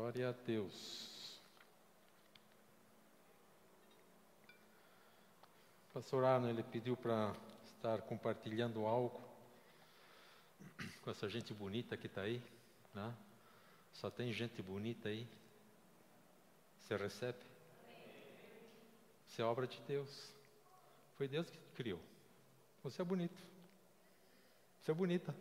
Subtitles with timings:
[0.00, 1.38] Glória a Deus.
[5.90, 7.36] O pastor Arno, ele pediu para
[7.66, 9.20] estar compartilhando algo
[11.02, 12.42] com essa gente bonita que está aí,
[12.94, 13.14] né?
[13.92, 15.28] Só tem gente bonita aí.
[16.80, 17.38] Você recebe?
[19.28, 20.32] Isso é obra de Deus.
[21.18, 22.00] Foi Deus que criou.
[22.82, 23.42] Você é bonito.
[24.80, 25.36] Você é bonita.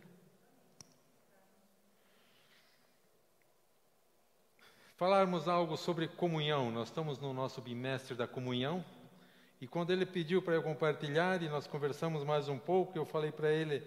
[5.00, 6.70] Falarmos algo sobre comunhão.
[6.72, 8.84] Nós estamos no nosso bimestre da comunhão.
[9.62, 13.32] E quando ele pediu para eu compartilhar, e nós conversamos mais um pouco, eu falei
[13.32, 13.82] para ele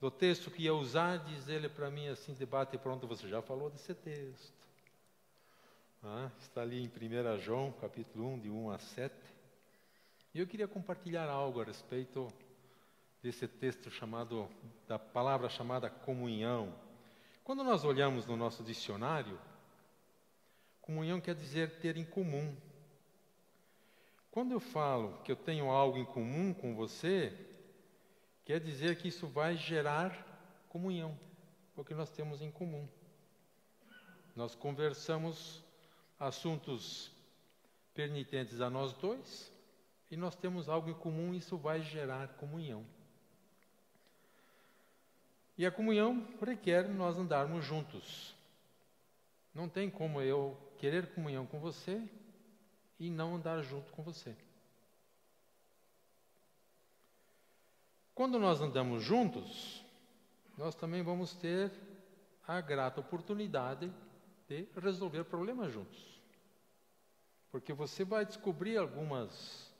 [0.00, 3.68] do texto que ia usar, diz ele para mim assim, debate pronto, você já falou
[3.68, 4.66] desse texto.
[6.02, 9.14] Ah, está ali em 1 João, capítulo 1, de 1 a 7.
[10.32, 12.26] E eu queria compartilhar algo a respeito
[13.22, 14.48] desse texto chamado,
[14.88, 16.74] da palavra chamada comunhão.
[17.44, 19.38] Quando nós olhamos no nosso dicionário,
[20.90, 22.52] comunhão quer dizer ter em comum.
[24.28, 27.32] Quando eu falo que eu tenho algo em comum com você,
[28.44, 30.10] quer dizer que isso vai gerar
[30.68, 31.16] comunhão,
[31.76, 32.88] porque nós temos em comum.
[34.34, 35.62] Nós conversamos
[36.18, 37.12] assuntos
[37.94, 39.52] permitentes a nós dois,
[40.10, 42.84] e nós temos algo em comum, isso vai gerar comunhão.
[45.56, 48.34] E a comunhão requer nós andarmos juntos.
[49.54, 52.02] Não tem como eu querer comunhão com você
[52.98, 54.36] e não andar junto com você.
[58.14, 59.84] Quando nós andamos juntos,
[60.56, 61.72] nós também vamos ter
[62.46, 63.92] a grata oportunidade
[64.46, 66.20] de resolver problemas juntos.
[67.50, 69.70] Porque você vai descobrir algumas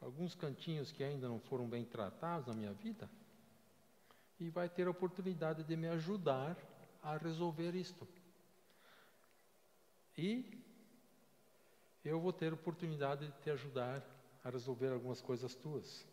[0.00, 3.08] alguns cantinhos que ainda não foram bem tratados na minha vida
[4.40, 6.56] e vai ter a oportunidade de me ajudar
[7.00, 8.06] a resolver isto.
[10.16, 10.44] E
[12.04, 14.04] eu vou ter oportunidade de te ajudar
[14.42, 16.06] a resolver algumas coisas tuas.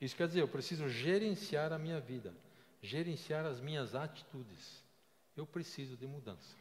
[0.00, 2.34] Isso quer dizer, eu preciso gerenciar a minha vida,
[2.82, 4.82] gerenciar as minhas atitudes.
[5.36, 6.56] Eu preciso de mudança.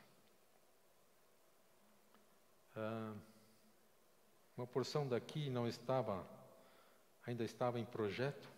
[2.76, 3.14] Ah,
[4.58, 6.28] uma porção daqui não estava,
[7.26, 8.52] ainda estava em projeto,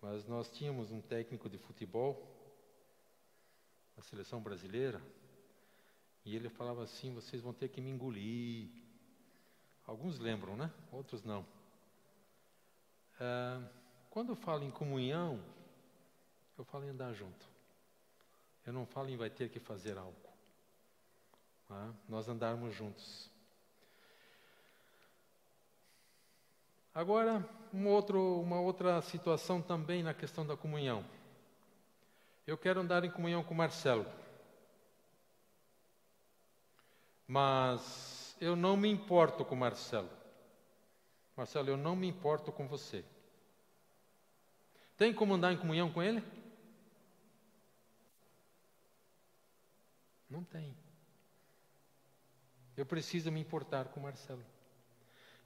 [0.00, 2.28] mas nós tínhamos um técnico de futebol
[3.96, 5.00] na seleção brasileira
[6.24, 8.68] e ele falava assim: vocês vão ter que me engolir.
[9.86, 10.70] Alguns lembram, né?
[10.90, 11.44] Outros não.
[13.20, 13.62] Ah,
[14.10, 15.42] quando eu falo em comunhão,
[16.56, 17.46] eu falo em andar junto.
[18.64, 20.16] Eu não falo em vai ter que fazer algo.
[21.66, 21.92] Tá?
[22.08, 23.30] Nós andarmos juntos.
[26.94, 31.04] Agora, um outro, uma outra situação também na questão da comunhão.
[32.46, 34.04] Eu quero andar em comunhão com Marcelo.
[37.32, 40.10] Mas eu não me importo com Marcelo.
[41.34, 43.02] Marcelo, eu não me importo com você.
[44.98, 46.22] Tem como andar em comunhão com ele?
[50.28, 50.76] Não tem.
[52.76, 54.44] Eu preciso me importar com Marcelo.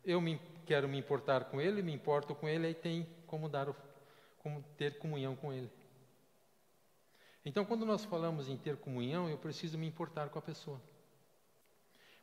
[0.04, 3.72] Eu me, quero me importar com ele, me importo com ele, aí tem como dar,
[4.38, 5.70] como ter comunhão com ele.
[7.44, 10.82] Então, quando nós falamos em ter comunhão, eu preciso me importar com a pessoa.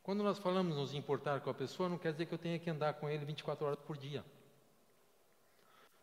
[0.03, 2.69] Quando nós falamos nos importar com a pessoa, não quer dizer que eu tenha que
[2.69, 4.21] andar com ele 24 horas por dia.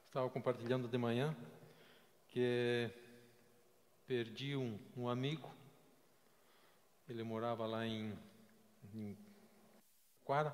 [0.06, 1.36] Estava compartilhando de manhã
[2.28, 2.90] que
[4.06, 5.54] perdi um, um amigo.
[7.06, 8.18] Ele morava lá em,
[8.94, 9.18] em
[10.24, 10.50] Quara,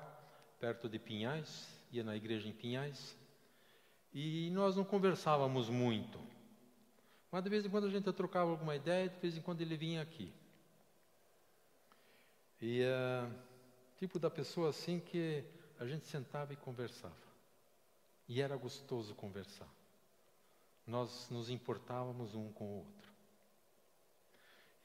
[0.59, 3.17] perto de Pinhais, ia na igreja em Pinhais.
[4.13, 6.19] E nós não conversávamos muito.
[7.31, 9.77] Mas de vez em quando a gente trocava alguma ideia, de vez em quando ele
[9.77, 10.33] vinha aqui.
[12.61, 13.29] E é
[13.97, 15.43] tipo da pessoa assim que
[15.79, 17.15] a gente sentava e conversava.
[18.27, 19.69] E era gostoso conversar.
[20.85, 23.11] Nós nos importávamos um com o outro.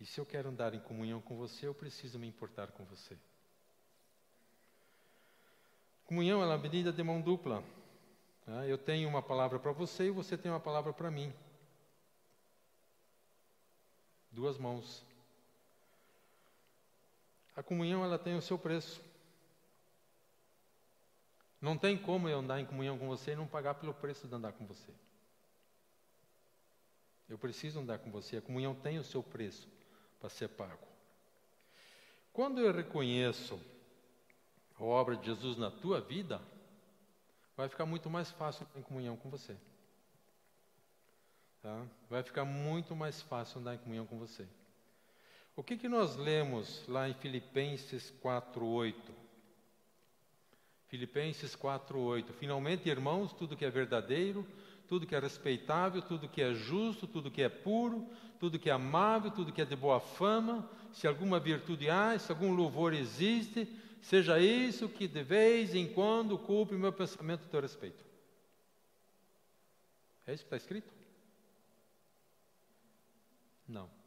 [0.00, 3.16] E se eu quero andar em comunhão com você, eu preciso me importar com você.
[6.04, 7.62] Comunhão é uma medida de mão dupla.
[8.44, 8.66] Tá?
[8.66, 11.32] Eu tenho uma palavra para você e você tem uma palavra para mim.
[14.30, 15.04] Duas mãos.
[17.54, 19.02] A comunhão ela tem o seu preço.
[21.60, 24.34] Não tem como eu andar em comunhão com você e não pagar pelo preço de
[24.34, 24.92] andar com você.
[27.28, 28.38] Eu preciso andar com você.
[28.38, 29.68] A comunhão tem o seu preço
[30.18, 30.86] para ser pago.
[32.32, 33.60] Quando eu reconheço
[34.74, 36.40] a obra de Jesus na tua vida,
[37.56, 39.56] vai ficar muito mais fácil andar em comunhão com você.
[41.62, 41.86] Tá?
[42.10, 44.48] Vai ficar muito mais fácil andar em comunhão com você.
[45.54, 48.94] O que, que nós lemos lá em Filipenses 4:8?
[50.88, 52.32] Filipenses 4:8.
[52.32, 54.46] Finalmente, irmãos, tudo que é verdadeiro,
[54.88, 58.08] tudo que é respeitável, tudo que é justo, tudo que é puro,
[58.40, 62.32] tudo que é amável, tudo que é de boa fama, se alguma virtude há, se
[62.32, 63.68] algum louvor existe,
[64.00, 68.04] seja isso que de vez em quando culpe o meu pensamento a teu respeito.
[70.26, 70.92] É isso que está escrito?
[73.68, 74.01] Não.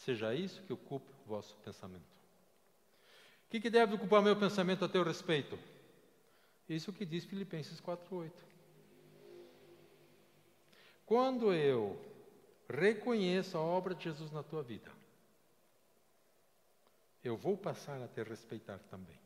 [0.00, 2.02] Seja isso que ocupe o vosso pensamento.
[3.46, 5.58] O que, que deve ocupar meu pensamento a teu respeito?
[6.66, 8.32] Isso que diz Filipenses 4,8.
[11.04, 12.00] Quando eu
[12.66, 14.90] reconheço a obra de Jesus na tua vida,
[17.22, 19.18] eu vou passar a te respeitar também.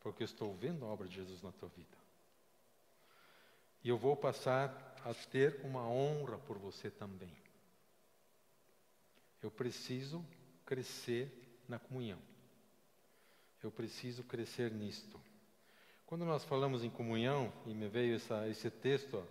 [0.00, 1.96] Porque eu estou vendo a obra de Jesus na tua vida.
[3.84, 7.47] E eu vou passar a ter uma honra por você também.
[9.42, 10.24] Eu preciso
[10.64, 11.30] crescer
[11.68, 12.18] na comunhão.
[13.62, 15.20] Eu preciso crescer nisto.
[16.06, 19.22] Quando nós falamos em comunhão, e me veio essa, esse texto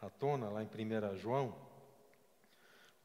[0.00, 1.54] à tona, lá em 1 João,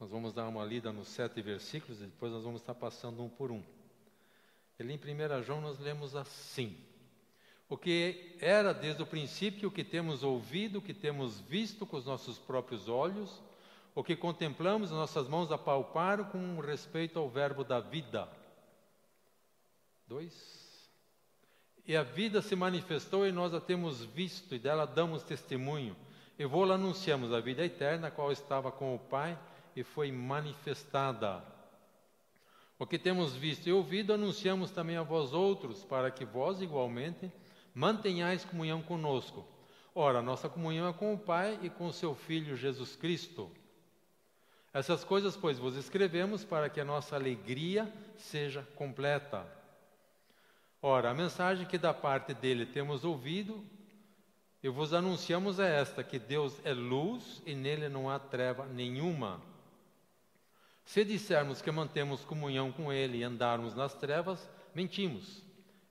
[0.00, 3.28] nós vamos dar uma lida nos sete versículos e depois nós vamos estar passando um
[3.28, 3.62] por um.
[4.76, 6.76] Ele em 1 João nós lemos assim:
[7.68, 11.96] O que era desde o princípio, o que temos ouvido, o que temos visto com
[11.96, 13.40] os nossos próprios olhos,
[13.94, 18.28] o que contemplamos, nossas mãos apalparam com respeito ao verbo da vida.
[20.06, 20.90] Dois.
[21.84, 25.96] E a vida se manifestou e nós a temos visto, e dela damos testemunho.
[26.38, 29.38] E vou lá anunciamos a vida eterna, a qual estava com o Pai
[29.76, 31.44] e foi manifestada.
[32.78, 37.30] O que temos visto e ouvido, anunciamos também a vós outros, para que vós igualmente
[37.74, 39.46] mantenhais comunhão conosco.
[39.94, 43.50] Ora, nossa comunhão é com o Pai e com seu Filho Jesus Cristo.
[44.72, 49.46] Essas coisas, pois, vos escrevemos para que a nossa alegria seja completa.
[50.80, 53.62] Ora, a mensagem que da parte dele temos ouvido
[54.62, 59.40] e vos anunciamos é esta: que Deus é luz e nele não há treva nenhuma.
[60.84, 65.42] Se dissermos que mantemos comunhão com Ele e andarmos nas trevas, mentimos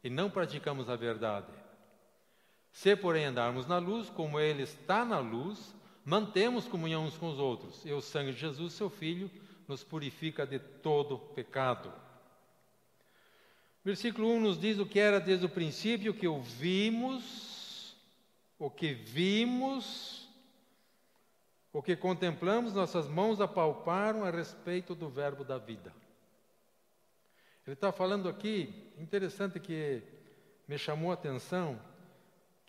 [0.03, 1.47] e não praticamos a verdade.
[2.71, 7.39] Se, porém, andarmos na luz, como Ele está na luz, mantemos comunhão uns com os
[7.39, 9.29] outros, e o sangue de Jesus, seu Filho,
[9.67, 11.91] nos purifica de todo pecado.
[13.83, 17.95] Versículo 1 nos diz o que era desde o princípio, que ouvimos,
[18.59, 20.29] o que vimos,
[21.73, 25.93] o que contemplamos, nossas mãos apalparam a respeito do verbo da vida.
[27.65, 30.03] Ele está falando aqui, interessante que
[30.67, 31.79] me chamou a atenção,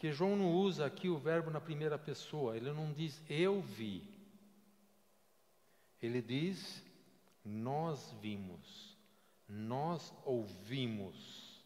[0.03, 4.03] que João não usa aqui o verbo na primeira pessoa, ele não diz eu vi.
[6.03, 6.85] Ele diz
[7.45, 8.93] nós vimos
[9.53, 11.63] nós ouvimos.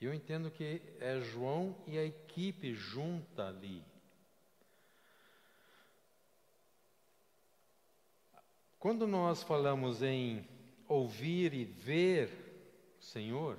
[0.00, 3.82] Eu entendo que é João e a equipe junta ali.
[8.78, 10.46] Quando nós falamos em
[10.86, 12.28] ouvir e ver
[13.00, 13.58] o Senhor,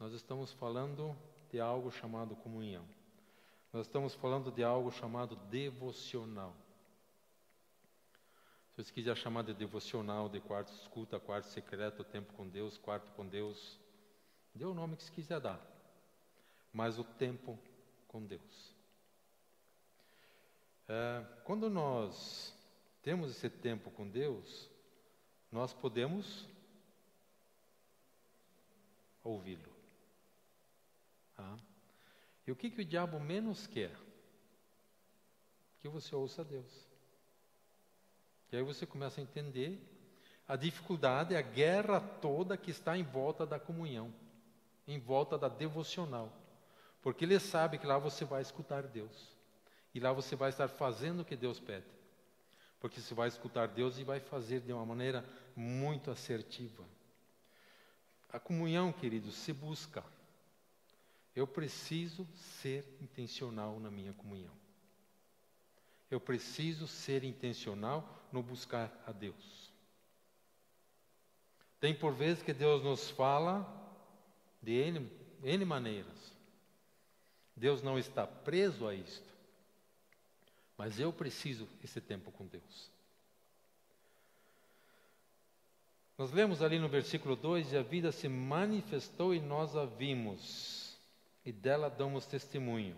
[0.00, 1.16] nós estamos falando
[1.50, 2.84] de algo chamado comunhão.
[3.72, 6.54] Nós estamos falando de algo chamado devocional.
[8.70, 13.10] Se você quiser chamar de devocional, de quarto escuta, quarto secreto, tempo com Deus, quarto
[13.12, 13.78] com Deus,
[14.54, 15.60] dê o nome que você quiser dar.
[16.72, 17.58] Mas o tempo
[18.06, 18.74] com Deus.
[20.88, 22.54] É, quando nós
[23.02, 24.70] temos esse tempo com Deus,
[25.50, 26.46] nós podemos
[29.22, 29.75] ouvi-lo.
[31.36, 31.56] Ah.
[32.46, 33.94] E o que, que o diabo menos quer?
[35.80, 36.86] Que você ouça Deus.
[38.52, 39.80] E aí você começa a entender
[40.46, 44.12] a dificuldade, a guerra toda que está em volta da comunhão,
[44.86, 46.32] em volta da devocional.
[47.02, 49.34] Porque ele sabe que lá você vai escutar Deus.
[49.94, 51.86] E lá você vai estar fazendo o que Deus pede.
[52.78, 55.24] Porque você vai escutar Deus e vai fazer de uma maneira
[55.54, 56.84] muito assertiva.
[58.28, 60.04] A comunhão, queridos, se busca.
[61.36, 62.26] Eu preciso
[62.62, 64.54] ser intencional na minha comunhão.
[66.10, 69.70] Eu preciso ser intencional no buscar a Deus.
[71.78, 73.66] Tem por vezes que Deus nos fala
[74.62, 75.10] de N,
[75.42, 76.32] N maneiras.
[77.54, 79.28] Deus não está preso a isto.
[80.78, 82.90] Mas eu preciso esse tempo com Deus.
[86.16, 90.85] Nós lemos ali no versículo 2: e a vida se manifestou e nós a vimos,
[91.46, 92.96] e dela damos testemunho.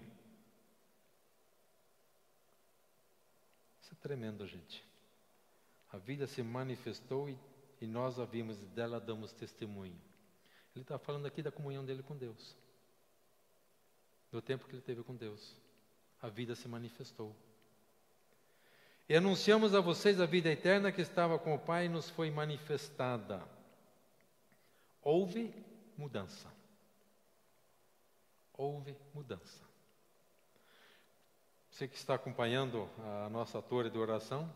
[3.80, 4.84] Isso é tremendo, gente.
[5.92, 7.38] A vida se manifestou e
[7.80, 9.96] e nós a vimos e dela damos testemunho.
[10.74, 12.56] Ele está falando aqui da comunhão dele com Deus.
[14.30, 15.56] Do tempo que ele teve com Deus.
[16.20, 17.34] A vida se manifestou.
[19.08, 22.30] E anunciamos a vocês a vida eterna que estava com o Pai e nos foi
[22.30, 23.42] manifestada.
[25.00, 25.54] Houve
[25.96, 26.52] mudança.
[28.58, 29.64] Houve mudança.
[31.70, 34.52] Você que está acompanhando a nossa torre de oração,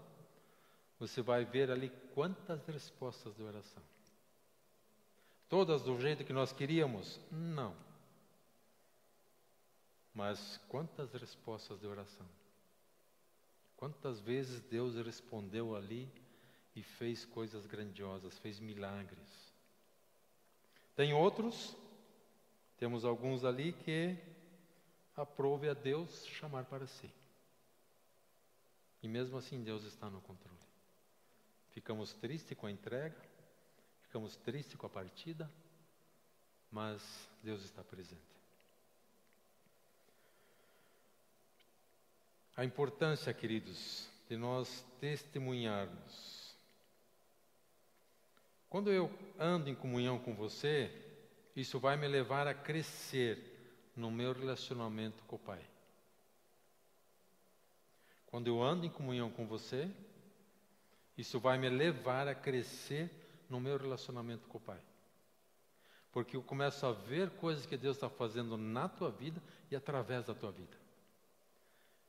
[0.98, 3.82] você vai ver ali quantas respostas de oração.
[5.48, 7.20] Todas do jeito que nós queríamos?
[7.30, 7.76] Não.
[10.12, 12.26] Mas quantas respostas de oração?
[13.76, 16.10] Quantas vezes Deus respondeu ali
[16.74, 19.52] e fez coisas grandiosas, fez milagres.
[20.94, 21.76] Tem outros,
[22.82, 24.18] temos alguns ali que
[25.14, 27.08] aprove a Deus chamar para si.
[29.00, 30.58] E mesmo assim Deus está no controle.
[31.70, 33.14] Ficamos tristes com a entrega,
[34.02, 35.48] ficamos tristes com a partida,
[36.72, 37.00] mas
[37.40, 38.20] Deus está presente.
[42.56, 46.52] A importância, queridos, de nós testemunharmos.
[48.68, 49.08] Quando eu
[49.38, 51.11] ando em comunhão com você,
[51.54, 53.52] isso vai me levar a crescer
[53.94, 55.62] no meu relacionamento com o Pai.
[58.26, 59.90] Quando eu ando em comunhão com você,
[61.16, 63.10] isso vai me levar a crescer
[63.48, 64.80] no meu relacionamento com o Pai.
[66.10, 70.26] Porque eu começo a ver coisas que Deus está fazendo na tua vida e através
[70.26, 70.76] da tua vida.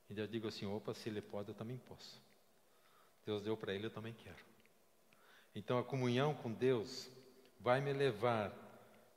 [0.09, 2.21] E eu digo assim: opa, se Ele pode, eu também posso.
[3.25, 4.43] Deus deu para Ele, eu também quero.
[5.55, 7.09] Então a comunhão com Deus
[7.59, 8.51] vai me levar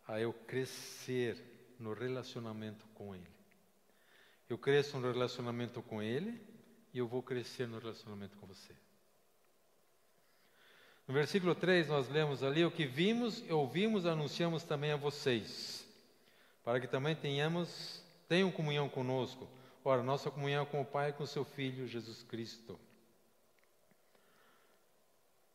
[0.07, 1.37] a eu crescer
[1.79, 3.37] no relacionamento com Ele.
[4.49, 6.41] Eu cresço no relacionamento com Ele
[6.95, 8.75] e eu vou crescer no relacionamento com você.
[11.07, 15.87] No versículo 3 nós lemos ali: O que vimos e ouvimos anunciamos também a vocês,
[16.65, 19.49] para que também tenhamos, tenham comunhão conosco.
[19.85, 22.79] Ora, nossa comunhão é com o Pai e com o seu Filho Jesus Cristo.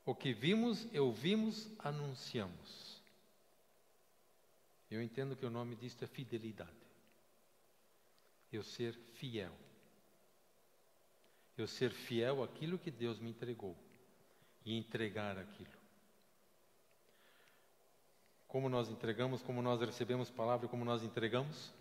[0.05, 2.90] O que vimos e ouvimos anunciamos.
[4.91, 6.69] Eu entendo que o nome disto é fidelidade.
[8.51, 9.53] Eu ser fiel.
[11.57, 13.73] Eu ser fiel àquilo que Deus me entregou
[14.65, 15.71] e entregar aquilo.
[18.49, 21.73] Como nós entregamos, como nós recebemos palavra, como nós entregamos.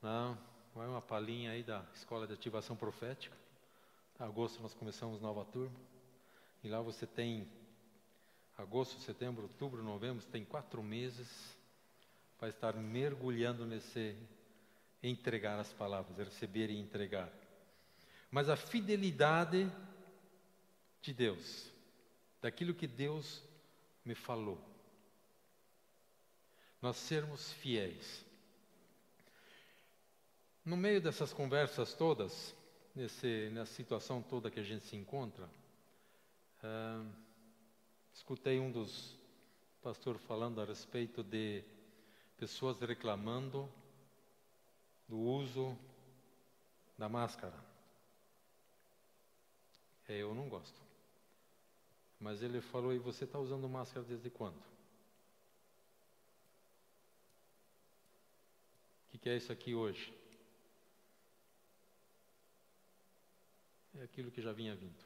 [0.00, 0.38] Não,
[0.72, 3.36] vai uma palhinha aí da Escola de Ativação Profética.
[4.20, 5.76] Em agosto nós começamos nova turma.
[6.62, 7.50] E lá você tem
[8.56, 11.58] agosto, setembro, outubro, novembro, tem quatro meses
[12.40, 14.16] vai estar mergulhando nesse
[15.02, 17.30] entregar as palavras, receber e entregar.
[18.30, 19.70] Mas a fidelidade
[21.02, 21.70] de Deus,
[22.40, 23.42] daquilo que Deus
[24.04, 24.58] me falou.
[26.80, 28.24] Nós sermos fiéis.
[30.64, 32.54] No meio dessas conversas todas,
[32.94, 35.44] nesse, nessa situação toda que a gente se encontra,
[36.62, 37.06] uh,
[38.14, 39.18] escutei um dos
[39.82, 41.64] pastores falando a respeito de
[42.40, 43.70] pessoas reclamando
[45.06, 45.76] do uso
[46.96, 47.62] da máscara.
[50.08, 50.80] É, eu não gosto.
[52.18, 54.58] Mas ele falou: e você está usando máscara desde quando?
[59.06, 60.18] O que, que é isso aqui hoje?
[63.96, 65.04] É aquilo que já vinha vindo.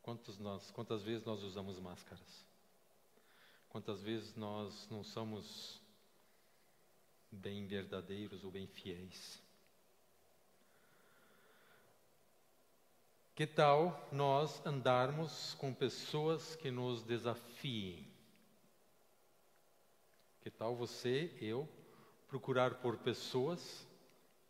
[0.00, 2.47] Quantos nós, quantas vezes nós usamos máscaras?
[3.68, 5.80] Quantas vezes nós não somos
[7.30, 9.42] bem verdadeiros ou bem fiéis?
[13.34, 18.10] Que tal nós andarmos com pessoas que nos desafiem?
[20.40, 21.68] Que tal você, eu,
[22.26, 23.86] procurar por pessoas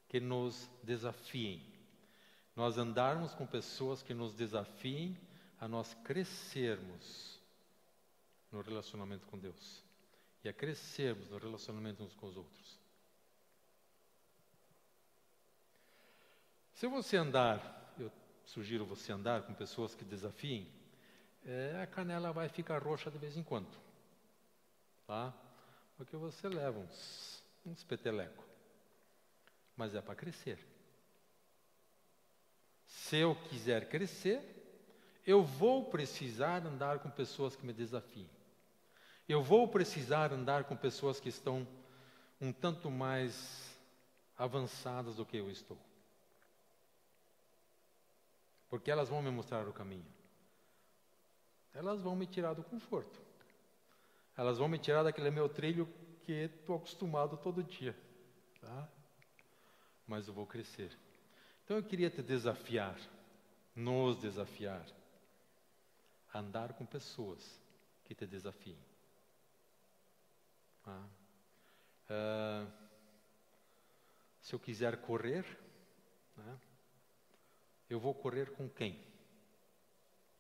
[0.08, 1.62] que nos desafiem?
[2.54, 5.18] Nós andarmos com pessoas que nos desafiem
[5.60, 7.37] a nós crescermos
[8.50, 9.82] no relacionamento com Deus
[10.42, 12.78] e a crescermos no relacionamento uns com os outros.
[16.72, 18.10] Se você andar, eu
[18.44, 20.72] sugiro você andar com pessoas que desafiem,
[21.44, 23.76] é, a canela vai ficar roxa de vez em quando,
[25.06, 25.34] tá?
[25.96, 28.44] Porque você leva uns, uns peteleco,
[29.76, 30.58] mas é para crescer.
[32.86, 34.40] Se eu quiser crescer,
[35.26, 38.28] eu vou precisar andar com pessoas que me desafiem.
[39.28, 41.68] Eu vou precisar andar com pessoas que estão
[42.40, 43.76] um tanto mais
[44.38, 45.76] avançadas do que eu estou.
[48.70, 50.06] Porque elas vão me mostrar o caminho.
[51.74, 53.20] Elas vão me tirar do conforto.
[54.36, 55.86] Elas vão me tirar daquele meu trilho
[56.22, 57.94] que estou acostumado todo dia.
[58.60, 58.88] Tá?
[60.06, 60.96] Mas eu vou crescer.
[61.64, 62.98] Então eu queria te desafiar,
[63.74, 64.86] nos desafiar,
[66.32, 67.60] a andar com pessoas
[68.04, 68.87] que te desafiem.
[70.88, 71.04] Tá?
[72.08, 72.72] Uh,
[74.40, 75.44] se eu quiser correr,
[76.34, 76.58] né,
[77.90, 78.98] eu vou correr com quem?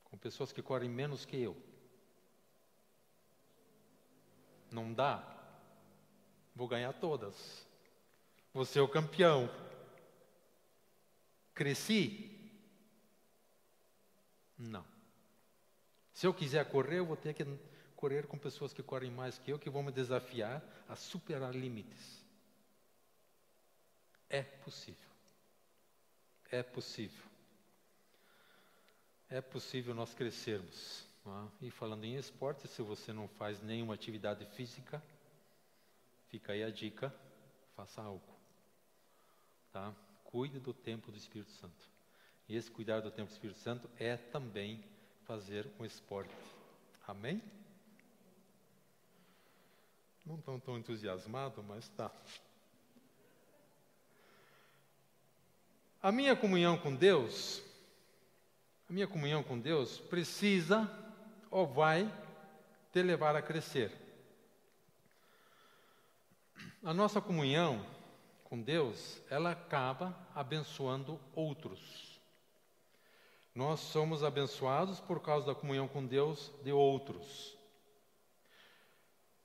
[0.04, 1.54] Com pessoas que correm menos que eu.
[4.70, 5.22] Não dá.
[6.54, 7.66] Vou ganhar todas.
[8.54, 9.50] Vou ser o campeão.
[11.52, 12.50] Cresci?
[14.56, 14.86] Não.
[16.14, 17.44] Se eu quiser correr, eu vou ter que
[17.98, 22.24] correr com pessoas que correm mais que eu, que vão me desafiar a superar limites.
[24.30, 25.10] É possível.
[26.48, 27.24] É possível.
[29.28, 31.04] É possível nós crescermos.
[31.26, 31.66] É?
[31.66, 35.02] E falando em esporte, se você não faz nenhuma atividade física,
[36.28, 37.12] fica aí a dica:
[37.74, 38.32] faça algo.
[39.72, 39.92] Tá?
[40.22, 41.90] Cuide do tempo do Espírito Santo.
[42.48, 44.84] E esse cuidar do tempo do Espírito Santo é também
[45.24, 46.32] fazer um esporte.
[47.08, 47.42] Amém?
[50.28, 52.12] Não estão tão entusiasmados, mas tá.
[56.02, 57.62] A minha comunhão com Deus,
[58.90, 60.86] a minha comunhão com Deus precisa
[61.50, 62.06] ou vai
[62.92, 63.90] te levar a crescer.
[66.84, 67.82] A nossa comunhão
[68.44, 72.20] com Deus, ela acaba abençoando outros.
[73.54, 77.57] Nós somos abençoados por causa da comunhão com Deus de outros.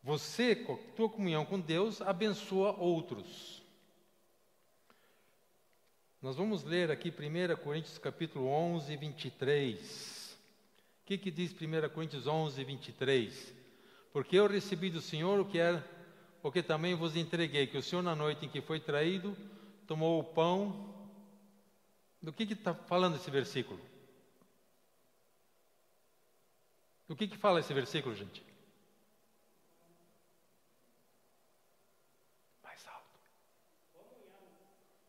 [0.03, 3.63] Você, com a tua comunhão com Deus, abençoa outros.
[6.21, 10.37] Nós vamos ler aqui 1 Coríntios capítulo 11, 23.
[11.01, 13.53] O que, que diz 1 Coríntios 11, 23?
[14.11, 15.85] Porque eu recebi do Senhor o que era,
[16.41, 19.37] o que também vos entreguei, que o Senhor na noite em que foi traído,
[19.87, 20.93] tomou o pão.
[22.21, 23.79] Do que está falando esse versículo?
[27.07, 28.52] Do que, que fala esse versículo, gente?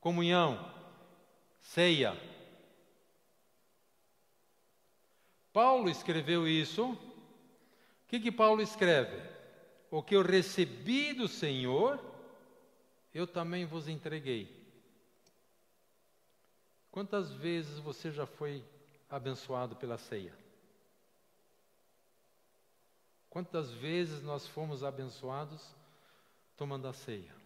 [0.05, 0.71] Comunhão,
[1.59, 2.15] ceia.
[5.51, 6.91] Paulo escreveu isso.
[6.93, 6.99] O
[8.09, 9.17] que, que Paulo escreve?
[9.91, 11.99] O que eu recebi do Senhor,
[13.15, 14.55] eu também vos entreguei.
[16.91, 18.63] Quantas vezes você já foi
[19.09, 20.37] abençoado pela ceia?
[23.31, 25.75] Quantas vezes nós fomos abençoados
[26.59, 27.44] tomando a ceia?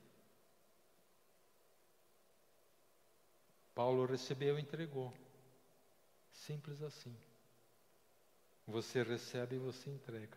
[3.79, 5.15] Paulo recebeu e entregou.
[6.33, 7.15] Simples assim.
[8.67, 10.37] Você recebe e você entrega.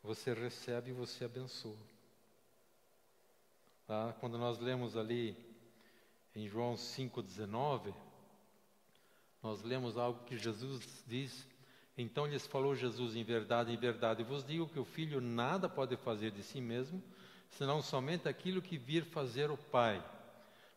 [0.00, 1.76] Você recebe e você abençoa.
[3.84, 4.14] Tá?
[4.20, 5.36] Quando nós lemos ali
[6.32, 7.92] em João 5,19,
[9.42, 11.44] nós lemos algo que Jesus diz.
[11.98, 15.96] Então lhes falou Jesus em verdade, em verdade, vos digo que o filho nada pode
[15.96, 17.02] fazer de si mesmo,
[17.48, 20.00] senão somente aquilo que vir fazer o Pai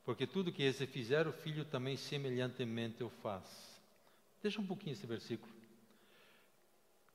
[0.03, 3.81] porque tudo que esse fizer, o filho também semelhantemente o faz.
[4.41, 5.51] Deixa um pouquinho esse versículo.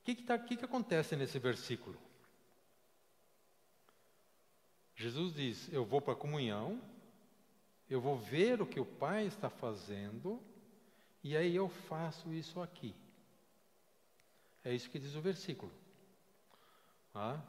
[0.00, 1.98] O que, que, tá, que, que acontece nesse versículo?
[4.96, 6.80] Jesus diz: Eu vou para a comunhão,
[7.90, 10.42] eu vou ver o que o Pai está fazendo,
[11.22, 12.94] e aí eu faço isso aqui.
[14.64, 15.70] É isso que diz o versículo.
[17.14, 17.40] Ah,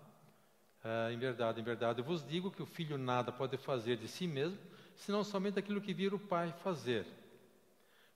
[0.84, 4.08] é, em verdade, em verdade, eu vos digo que o filho nada pode fazer de
[4.08, 4.60] si mesmo,
[4.99, 7.05] senão somente aquilo que vira o pai fazer.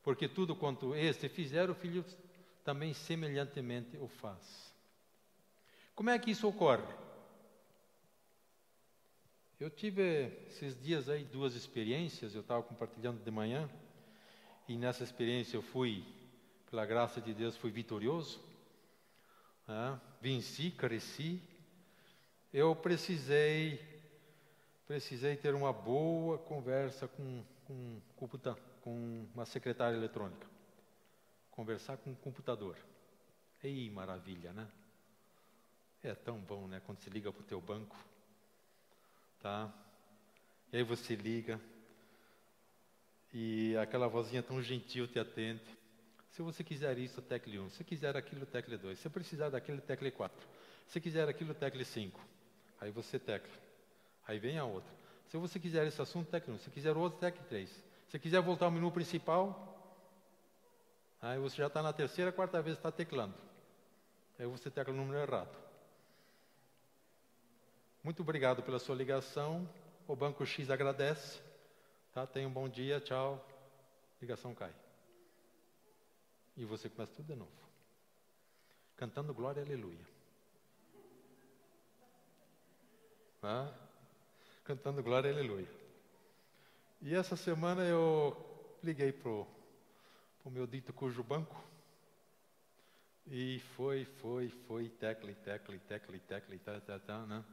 [0.03, 2.05] Porque tudo quanto este fizer, o filho
[2.63, 4.73] também semelhantemente o faz.
[5.95, 6.83] Como é que isso ocorre?
[9.59, 13.69] Eu tive esses dias aí duas experiências, eu estava compartilhando de manhã,
[14.67, 16.03] e nessa experiência eu fui,
[16.69, 18.41] pela graça de Deus, fui vitorioso,
[19.67, 19.99] né?
[20.21, 21.41] venci, cresci.
[22.51, 23.92] Eu precisei
[24.93, 27.99] precisei ter uma boa conversa com, com,
[28.83, 30.45] com uma secretária eletrônica.
[31.49, 32.77] Conversar com um computador.
[33.63, 34.67] Ei, maravilha, né?
[36.03, 36.79] É tão bom, né?
[36.85, 37.97] Quando se liga para o teu banco,
[39.41, 39.73] tá?
[40.71, 41.59] E aí você liga
[43.33, 45.63] e aquela vozinha tão gentil te atende.
[46.33, 47.71] Se você quiser isso, tecle 1.
[47.71, 48.99] Se quiser aquilo, tecle 2.
[48.99, 50.47] Se precisar daquele, tecle 4.
[50.89, 52.21] Se quiser aquilo, tecle 5.
[52.79, 53.62] Aí você tecla.
[54.27, 54.91] Aí vem a outra.
[55.27, 56.59] Se você quiser esse assunto, tec 1.
[56.59, 57.83] Se quiser outro, tec 3.
[58.09, 59.75] Se quiser voltar ao menu principal,
[61.21, 63.35] aí você já está na terceira, quarta vez está teclando.
[64.37, 65.57] Aí você tecla o número errado.
[68.03, 69.67] Muito obrigado pela sua ligação.
[70.07, 71.41] O Banco X agradece.
[72.13, 72.27] Tá?
[72.27, 73.43] Tenha um bom dia, tchau.
[74.21, 74.73] Ligação cai.
[76.55, 77.51] E você começa tudo de novo.
[78.95, 80.05] Cantando glória aleluia.
[83.41, 83.73] Tá?
[84.63, 85.67] Cantando glória e aleluia.
[87.01, 88.33] E essa semana eu
[88.81, 89.45] liguei pro,
[90.41, 91.61] pro meu dito cujo banco.
[93.27, 97.43] E foi, foi, foi, tecle, tecle, tecle, tecle, tá, tá, tá, né?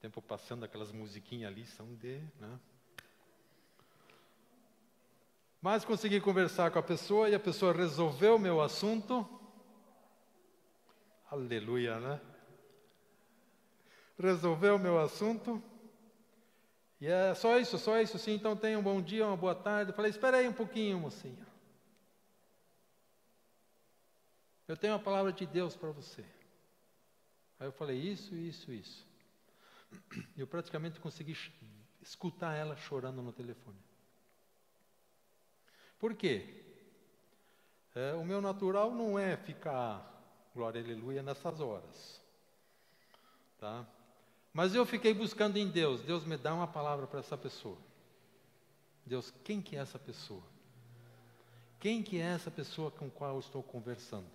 [0.00, 2.58] Tempo passando aquelas musiquinhas ali são de, né?
[5.62, 9.28] Mas consegui conversar com a pessoa e a pessoa resolveu o meu assunto.
[11.30, 12.20] Aleluia, né?
[14.18, 15.62] Resolveu o meu assunto.
[17.00, 18.34] E é só isso, só isso, sim.
[18.34, 19.90] Então tenha um bom dia, uma boa tarde.
[19.90, 21.46] Eu falei, espera aí um pouquinho, mocinha.
[24.66, 26.24] Eu tenho a palavra de Deus para você.
[27.58, 29.06] Aí eu falei, isso, isso, isso.
[30.36, 31.36] Eu praticamente consegui
[32.02, 33.78] escutar ela chorando no telefone.
[35.98, 36.62] Por quê?
[37.94, 40.12] É, o meu natural não é ficar
[40.54, 42.20] glória aleluia nessas horas.
[43.58, 43.86] Tá?
[44.56, 46.00] Mas eu fiquei buscando em Deus.
[46.00, 47.76] Deus me dá uma palavra para essa pessoa.
[49.04, 50.42] Deus, quem que é essa pessoa?
[51.78, 54.26] Quem que é essa pessoa com qual eu estou conversando?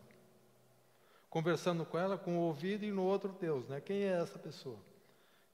[1.28, 3.82] Conversando com ela com o ouvido e no outro Deus, né?
[3.82, 4.78] Quem é essa pessoa?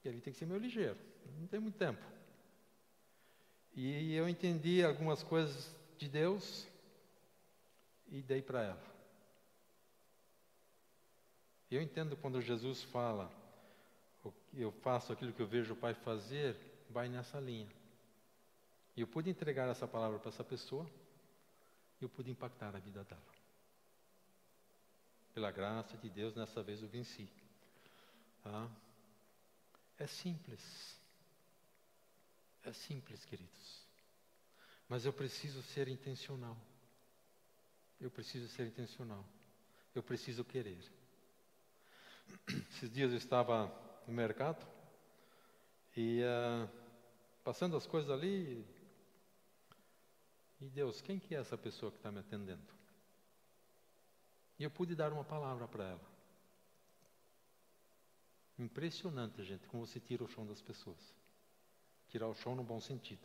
[0.03, 0.97] E ali tem que ser meio ligeiro.
[1.39, 2.05] Não tem muito tempo.
[3.73, 6.67] E eu entendi algumas coisas de Deus
[8.09, 8.83] e dei para ela.
[11.71, 13.31] Eu entendo quando Jesus fala,
[14.61, 16.55] eu faço aquilo que eu vejo o Pai fazer,
[16.89, 17.69] vai nessa linha.
[18.95, 20.89] E eu pude entregar essa palavra para essa pessoa,
[21.99, 23.21] e eu pude impactar a vida dela.
[25.33, 27.29] Pela graça de Deus, nessa vez eu venci.
[28.43, 28.69] Tá?
[29.99, 30.99] É simples.
[32.63, 33.87] É simples, queridos.
[34.89, 36.57] Mas eu preciso ser intencional.
[37.99, 39.23] Eu preciso ser intencional.
[39.93, 40.79] Eu preciso querer.
[42.71, 43.67] Esses dias eu estava
[44.07, 44.65] no mercado
[45.95, 46.69] e uh,
[47.43, 48.65] passando as coisas ali.
[50.61, 52.77] E Deus, quem que é essa pessoa que está me atendendo?
[54.57, 56.17] E eu pude dar uma palavra para ela.
[58.57, 61.13] Impressionante, gente, como você tira o chão das pessoas.
[62.09, 63.21] Tirar o chão no bom sentido.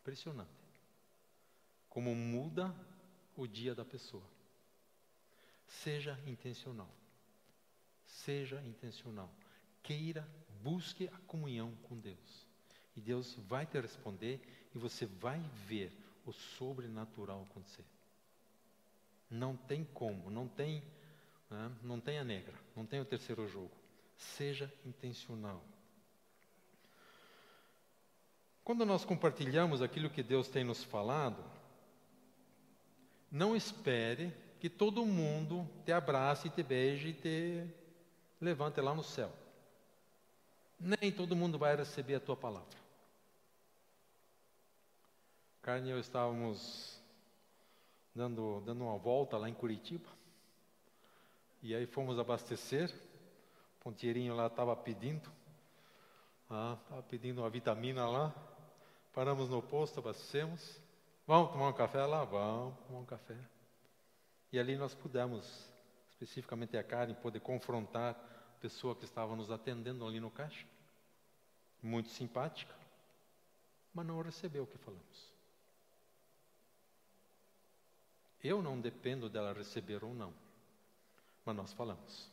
[0.00, 0.50] Impressionante.
[1.88, 2.74] Como muda
[3.34, 4.26] o dia da pessoa.
[5.66, 6.90] Seja intencional.
[8.12, 9.30] Seja intencional.
[9.82, 10.28] Queira,
[10.62, 12.46] busque a comunhão com Deus.
[12.94, 14.40] E Deus vai te responder
[14.74, 15.90] e você vai ver
[16.26, 17.84] o sobrenatural acontecer.
[19.30, 20.82] Não tem como, não tem,
[21.50, 23.72] né, não tem a negra, não tem o terceiro jogo.
[24.16, 25.64] Seja intencional.
[28.62, 31.42] Quando nós compartilhamos aquilo que Deus tem nos falado,
[33.30, 37.81] não espere que todo mundo te abrace, te beije e te
[38.42, 39.32] levante lá no céu.
[40.78, 42.82] Nem todo mundo vai receber a tua palavra.
[45.62, 47.00] Carne e eu estávamos
[48.12, 50.08] dando, dando uma volta lá em Curitiba.
[51.62, 52.92] E aí fomos abastecer.
[53.76, 55.30] O ponteirinho lá estava pedindo.
[56.42, 58.34] Estava ah, pedindo uma vitamina lá.
[59.12, 60.80] Paramos no posto, abastecemos.
[61.28, 62.24] Vamos tomar um café lá?
[62.24, 63.36] Vamos tomar um café.
[64.52, 65.72] E ali nós pudemos,
[66.10, 68.31] especificamente a Karen, poder confrontar
[68.62, 70.66] pessoa que estava nos atendendo ali no caixa.
[71.82, 72.74] Muito simpática,
[73.92, 75.32] mas não recebeu o que falamos.
[78.42, 80.32] Eu não dependo dela receber ou não,
[81.44, 82.30] mas nós falamos.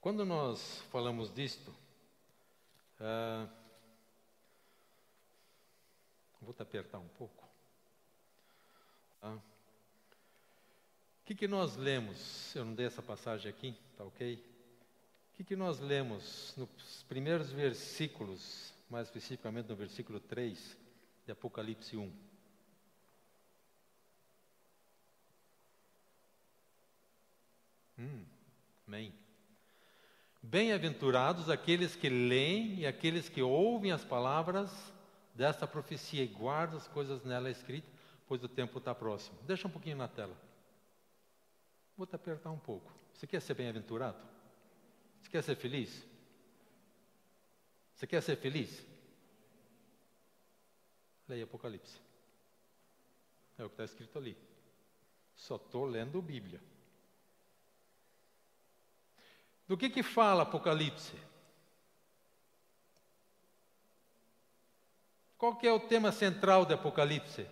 [0.00, 1.70] Quando nós falamos disto,
[3.00, 3.62] uh,
[6.42, 7.48] Vou te apertar um pouco.
[9.20, 9.32] Tá?
[9.32, 9.40] O
[11.24, 12.54] que, que nós lemos?
[12.56, 14.51] Eu não dei essa passagem aqui, tá ok?
[15.42, 20.78] Que, que nós lemos nos primeiros versículos, mais especificamente no versículo 3
[21.26, 22.12] de Apocalipse 1?
[27.98, 28.24] Hum,
[28.86, 29.12] amém.
[30.40, 34.70] Bem-aventurados aqueles que leem e aqueles que ouvem as palavras
[35.34, 37.90] desta profecia e guarda as coisas nela escritas,
[38.28, 39.36] pois o tempo está próximo.
[39.42, 40.36] Deixa um pouquinho na tela.
[41.96, 42.92] Vou te apertar um pouco.
[43.12, 44.31] Você quer ser bem-aventurado?
[45.22, 46.06] Você quer ser feliz?
[47.94, 48.84] Você quer ser feliz?
[51.28, 52.00] Leia Apocalipse.
[53.56, 54.36] É o que está escrito ali.
[55.34, 56.60] Só estou lendo Bíblia.
[59.68, 61.16] Do que que fala Apocalipse?
[65.38, 67.48] Qual que é o tema central de Apocalipse?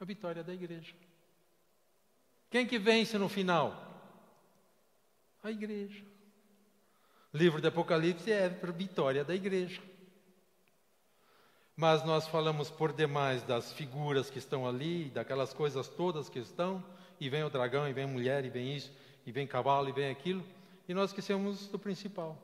[0.00, 0.94] A vitória da igreja.
[2.50, 3.91] Quem que vence no final?
[5.42, 6.04] A igreja.
[7.34, 9.82] livro de Apocalipse é a vitória da igreja.
[11.74, 16.84] Mas nós falamos por demais das figuras que estão ali, daquelas coisas todas que estão,
[17.18, 18.92] e vem o dragão, e vem mulher, e vem isso,
[19.26, 20.44] e vem cavalo, e vem aquilo,
[20.88, 22.36] e nós esquecemos do principal: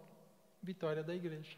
[0.63, 1.57] vitória da igreja.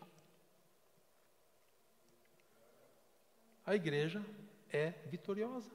[3.65, 4.23] A igreja
[4.71, 5.71] é vitoriosa.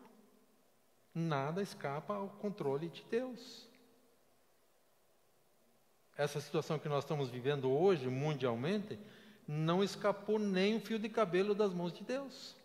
[1.13, 3.69] Nada escapa ao controle de Deus.
[6.17, 8.97] Essa situação que nós estamos vivendo hoje, mundialmente,
[9.47, 12.55] não escapou nem um fio de cabelo das mãos de Deus.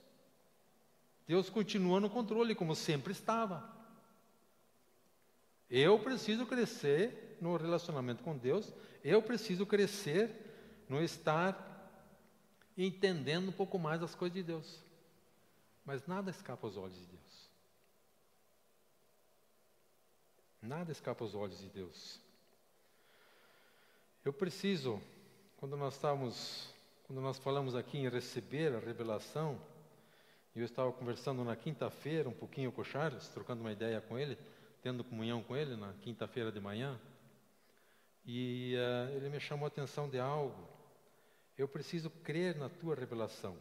[1.27, 3.69] Deus continua no controle, como sempre estava.
[5.69, 8.73] Eu preciso crescer no relacionamento com Deus,
[9.05, 11.67] eu preciso crescer no estar
[12.77, 14.83] entendendo um pouco mais as coisas de Deus.
[15.85, 17.51] Mas nada escapa aos olhos de Deus.
[20.63, 22.21] Nada escapa aos olhos de Deus.
[24.23, 25.01] Eu preciso
[25.57, 29.59] quando nós estávamos, quando nós falamos aqui em receber a revelação,
[30.55, 34.37] eu estava conversando na quinta-feira um pouquinho com o Charles, trocando uma ideia com ele,
[34.83, 37.01] tendo comunhão com ele na quinta-feira de manhã,
[38.27, 40.69] e uh, ele me chamou a atenção de algo.
[41.57, 43.57] Eu preciso crer na tua revelação.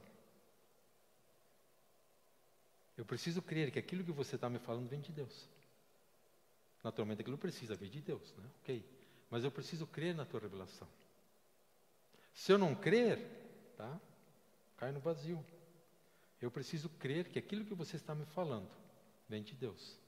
[2.97, 5.47] Eu preciso crer que aquilo que você está me falando vem de Deus.
[6.83, 8.49] Naturalmente, aquilo precisa vir de Deus, né?
[8.61, 8.98] Ok.
[9.29, 10.87] Mas eu preciso crer na tua revelação.
[12.33, 13.99] Se eu não crer, tá?
[14.77, 15.45] Cai no vazio.
[16.41, 18.69] Eu preciso crer que aquilo que você está me falando
[19.27, 19.99] vem de Deus.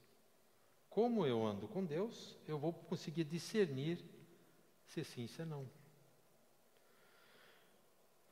[0.88, 3.98] Como eu ando com Deus, eu vou conseguir discernir
[4.86, 5.68] se sim, se não.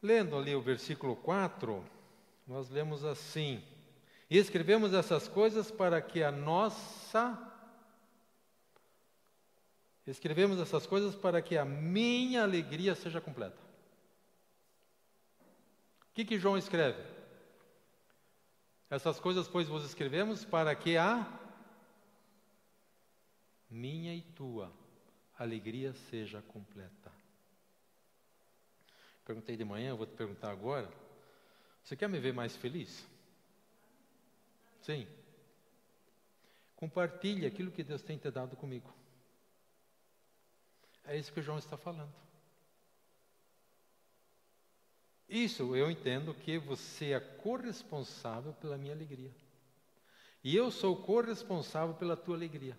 [0.03, 1.85] Lendo ali o versículo 4,
[2.47, 3.63] nós lemos assim:
[4.29, 7.50] E escrevemos essas coisas para que a nossa
[10.11, 13.57] Escrevemos essas coisas para que a minha alegria seja completa.
[16.11, 17.01] O que, que João escreve?
[18.91, 21.25] Essas coisas, pois, vos escrevemos para que a
[23.71, 24.73] minha e tua
[25.39, 27.13] alegria seja completa.
[29.25, 30.91] Perguntei de manhã, vou te perguntar agora.
[31.85, 33.07] Você quer me ver mais feliz?
[34.83, 35.07] Sim.
[36.75, 39.00] Compartilhe aquilo que Deus tem te dado comigo.
[41.05, 42.13] É isso que João está falando.
[45.29, 49.31] Isso eu entendo que você é corresponsável pela minha alegria.
[50.43, 52.77] E eu sou corresponsável pela tua alegria.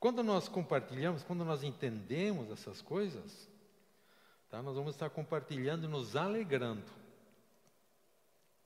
[0.00, 3.48] Quando nós compartilhamos, quando nós entendemos essas coisas,
[4.48, 6.90] tá, nós vamos estar compartilhando e nos alegrando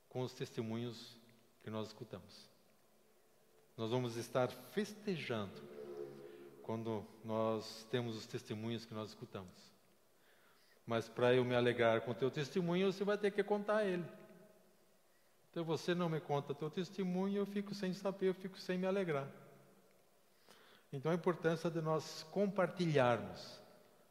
[0.09, 1.15] com os testemunhos
[1.61, 2.49] que nós escutamos.
[3.77, 5.74] Nós vamos estar festejando
[6.65, 9.53] quando nós temos os testemunhos que nós escutamos.
[10.85, 14.03] Mas para eu me alegrar com o teu testemunho, você vai ter que contar ele.
[15.51, 18.87] Então você não me conta teu testemunho, eu fico sem saber, eu fico sem me
[18.87, 19.27] alegrar.
[20.91, 23.61] Então a importância de nós compartilharmos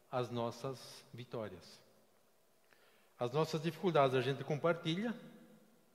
[0.09, 1.79] as nossas vitórias.
[3.19, 5.13] As nossas dificuldades a gente compartilha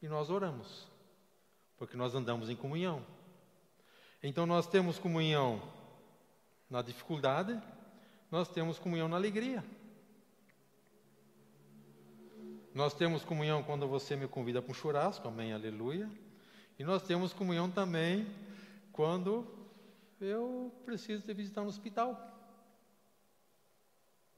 [0.03, 0.87] e nós oramos,
[1.79, 3.05] porque nós andamos em comunhão.
[4.23, 5.80] Então nós temos comunhão
[6.71, 7.61] na dificuldade,
[8.31, 9.65] nós temos comunhão na alegria.
[12.73, 16.09] Nós temos comunhão quando você me convida para um churrasco, amém, aleluia.
[16.79, 18.27] E nós temos comunhão também
[18.93, 19.45] quando
[20.21, 22.17] eu preciso te visitar no hospital.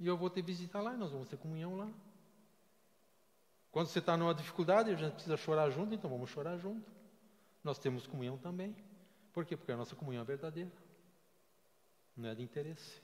[0.00, 1.88] E eu vou te visitar lá e nós vamos ter comunhão lá.
[3.70, 6.90] Quando você está numa dificuldade, a gente precisa chorar junto, então vamos chorar junto.
[7.62, 8.74] Nós temos comunhão também.
[9.32, 9.56] Por quê?
[9.56, 10.70] Porque a nossa comunhão é verdadeira.
[12.16, 13.00] Não é de interesse.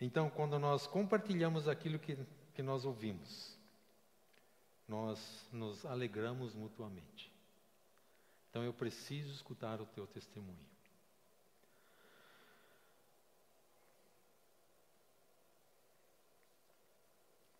[0.00, 2.16] Então, quando nós compartilhamos aquilo que
[2.60, 3.58] que nós ouvimos,
[4.86, 7.32] nós nos alegramos mutuamente.
[8.50, 10.68] Então eu preciso escutar o teu testemunho.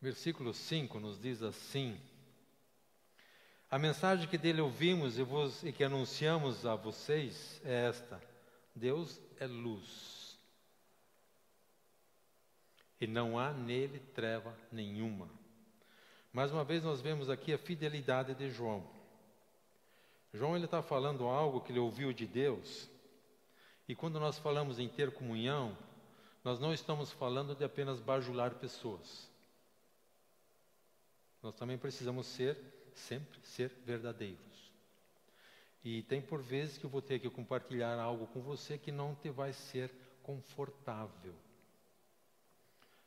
[0.02, 1.98] Versículo 5 nos diz assim:
[3.70, 8.20] A mensagem que dele ouvimos e, vos, e que anunciamos a vocês é esta:
[8.74, 10.20] Deus é luz
[13.00, 15.28] e não há nele treva nenhuma.
[16.32, 18.86] Mais uma vez, nós vemos aqui a fidelidade de João.
[20.32, 22.88] João ele está falando algo que ele ouviu de Deus.
[23.88, 25.76] E quando nós falamos em ter comunhão,
[26.44, 29.28] nós não estamos falando de apenas bajular pessoas.
[31.42, 32.56] Nós também precisamos ser,
[32.94, 34.49] sempre, ser verdadeiros.
[35.82, 39.14] E tem por vezes que eu vou ter que compartilhar algo com você que não
[39.14, 39.90] te vai ser
[40.22, 41.34] confortável.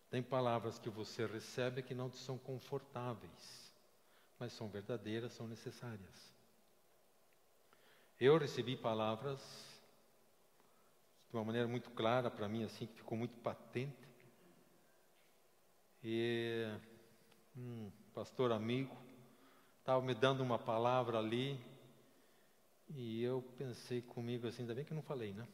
[0.10, 3.74] Tem palavras que você recebe que não te são confortáveis,
[4.40, 6.34] mas são verdadeiras, são necessárias.
[8.20, 9.40] Eu recebi palavras
[11.30, 14.08] de uma maneira muito clara para mim, assim, que ficou muito patente.
[16.04, 16.68] E
[17.56, 18.96] um pastor amigo
[19.80, 21.60] estava me dando uma palavra ali,
[22.90, 25.48] e eu pensei comigo assim, ainda bem que eu não falei, né?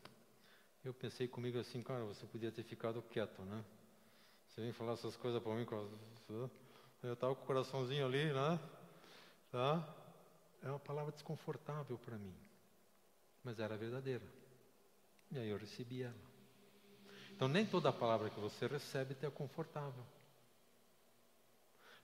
[0.83, 3.63] Eu pensei comigo assim, cara, você podia ter ficado quieto, né?
[4.47, 5.65] Você vem falar essas coisas para mim,
[7.03, 8.59] eu estava com o coraçãozinho ali, né?
[9.51, 9.95] Tá?
[10.61, 12.33] É uma palavra desconfortável para mim
[13.43, 14.25] mas era verdadeira.
[15.31, 16.29] E aí eu recebi ela.
[17.31, 20.03] Então, nem toda palavra que você recebe te é confortável.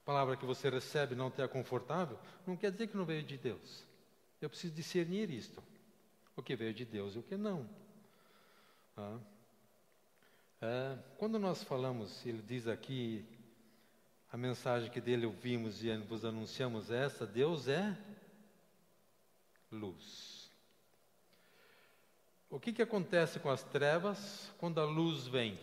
[0.06, 3.38] Palavra que você recebe não te é confortável, não quer dizer que não veio de
[3.38, 3.86] Deus.
[4.42, 5.64] Eu preciso discernir isto.
[6.36, 7.68] O que veio de Deus e o que não.
[8.98, 9.20] Ah.
[10.62, 13.26] É, quando nós falamos, ele diz aqui,
[14.32, 17.98] a mensagem que dele ouvimos e vos anunciamos essa: Deus é
[19.72, 20.52] luz.
[22.50, 25.56] O que, que acontece com as trevas quando a luz vem?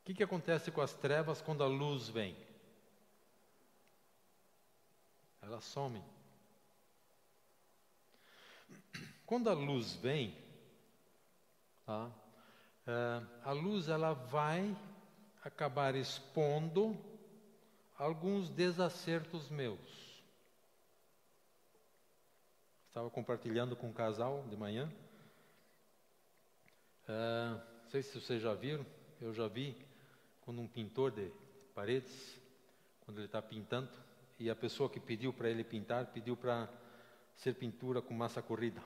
[0.00, 2.36] O que, que acontece com as trevas quando a luz vem?
[5.42, 6.04] Elas somem.
[9.24, 10.36] Quando a luz vem,
[11.86, 12.10] tá,
[12.86, 14.76] é, a luz ela vai
[15.44, 16.96] acabar expondo
[17.96, 19.78] alguns desacertos meus.
[22.88, 24.92] Estava compartilhando com um casal de manhã.
[27.06, 27.50] É,
[27.82, 28.84] não sei se vocês já viram,
[29.20, 29.76] eu já vi
[30.40, 31.30] quando um pintor de
[31.74, 32.36] paredes,
[33.00, 33.88] quando ele está pintando,
[34.40, 36.66] e a pessoa que pediu para ele pintar, pediu para
[37.36, 38.82] ser pintura com massa corrida.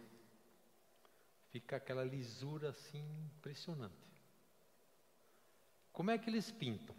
[1.50, 3.04] Fica aquela lisura assim
[3.36, 3.94] impressionante.
[5.92, 6.94] Como é que eles pintam?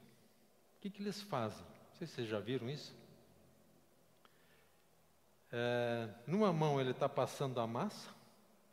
[0.77, 1.65] O que, que eles fazem?
[1.65, 2.95] Não sei se vocês já viram isso.
[5.51, 8.09] É, numa mão ele está passando a massa,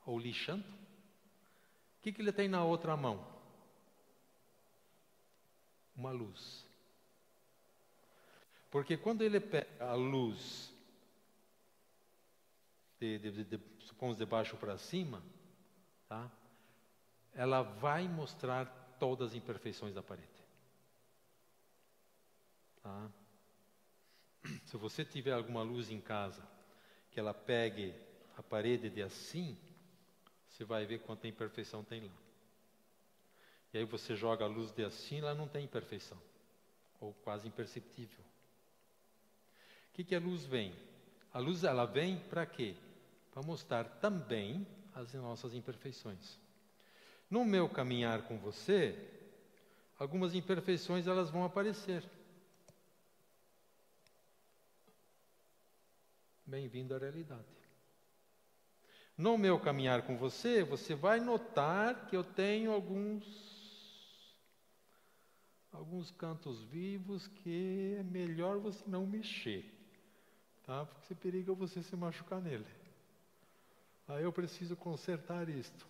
[0.07, 0.65] ou lixando.
[0.65, 3.27] O que, que ele tem na outra mão?
[5.97, 6.62] Uma luz.
[8.73, 10.73] Porque quando ele pega a luz,
[12.99, 15.23] de, de, de, supomos de baixo para cima,
[16.09, 16.33] tá?
[17.35, 18.65] ela vai mostrar
[18.99, 20.27] todas as imperfeições da parede.
[22.83, 23.11] Tá?
[24.65, 26.43] Se você tiver alguma luz em casa
[27.11, 27.95] que ela pegue
[28.39, 29.55] a parede de assim,
[30.49, 32.17] você vai ver quanta imperfeição tem lá.
[33.75, 36.19] E aí você joga a luz de assim, lá não tem imperfeição,
[36.99, 38.32] ou quase imperceptível.
[39.93, 40.75] O que, que a luz vem?
[41.35, 42.75] A luz ela vem para quê?
[43.31, 46.39] Para mostrar também as nossas imperfeições.
[47.29, 48.99] No meu caminhar com você,
[49.99, 52.03] algumas imperfeições elas vão aparecer.
[56.47, 57.45] Bem-vindo à realidade.
[59.17, 63.53] No meu caminhar com você, você vai notar que eu tenho alguns
[65.73, 69.65] alguns cantos vivos que é melhor você não mexer,
[70.65, 70.85] tá?
[70.87, 72.67] Porque você periga você se machucar nele.
[74.09, 75.87] Aí eu preciso consertar isto.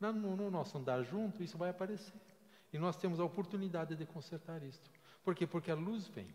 [0.00, 2.14] No, no nosso andar junto, isso vai aparecer.
[2.72, 4.90] E nós temos a oportunidade de consertar isto.
[5.24, 5.46] Por quê?
[5.46, 6.28] Porque a luz vem.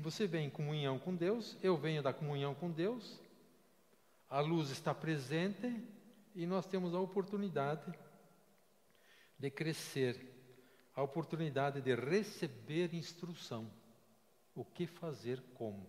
[0.00, 3.20] Você vem em comunhão com Deus, eu venho da comunhão com Deus,
[4.28, 5.82] a luz está presente
[6.34, 7.92] e nós temos a oportunidade
[9.38, 10.18] de crescer,
[10.94, 13.70] a oportunidade de receber instrução.
[14.54, 15.86] O que fazer como.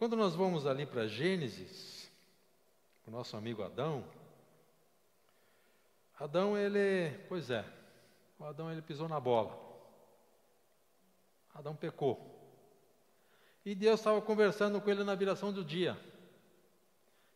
[0.00, 2.10] Quando nós vamos ali para Gênesis,
[3.06, 4.02] o nosso amigo Adão,
[6.18, 7.62] Adão ele, pois é,
[8.38, 9.60] o Adão ele pisou na bola.
[11.54, 12.18] Adão pecou.
[13.62, 16.00] E Deus estava conversando com ele na viração do dia.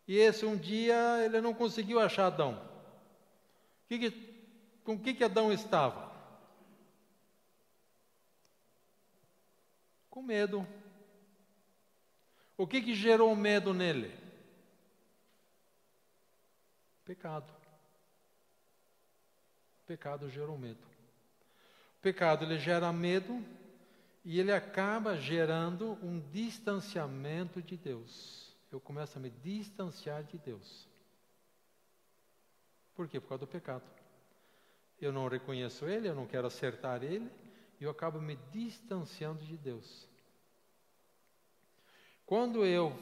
[0.08, 2.58] E esse um dia ele não conseguiu achar Adão.
[3.86, 4.10] Que que,
[4.82, 6.10] com que, que Adão estava?
[10.08, 10.66] Com medo.
[12.56, 14.14] O que, que gerou medo nele?
[17.04, 17.52] Pecado.
[19.86, 20.82] Pecado gerou medo.
[21.98, 23.42] O pecado ele gera medo
[24.24, 28.56] E ele acaba gerando um distanciamento de Deus.
[28.72, 30.88] Eu começo a me distanciar de Deus.
[32.94, 33.20] Por quê?
[33.20, 33.84] Por causa do pecado.
[35.00, 37.30] Eu não reconheço Ele, eu não quero acertar Ele,
[37.80, 40.08] e eu acabo me distanciando de Deus.
[42.26, 42.92] Quando eu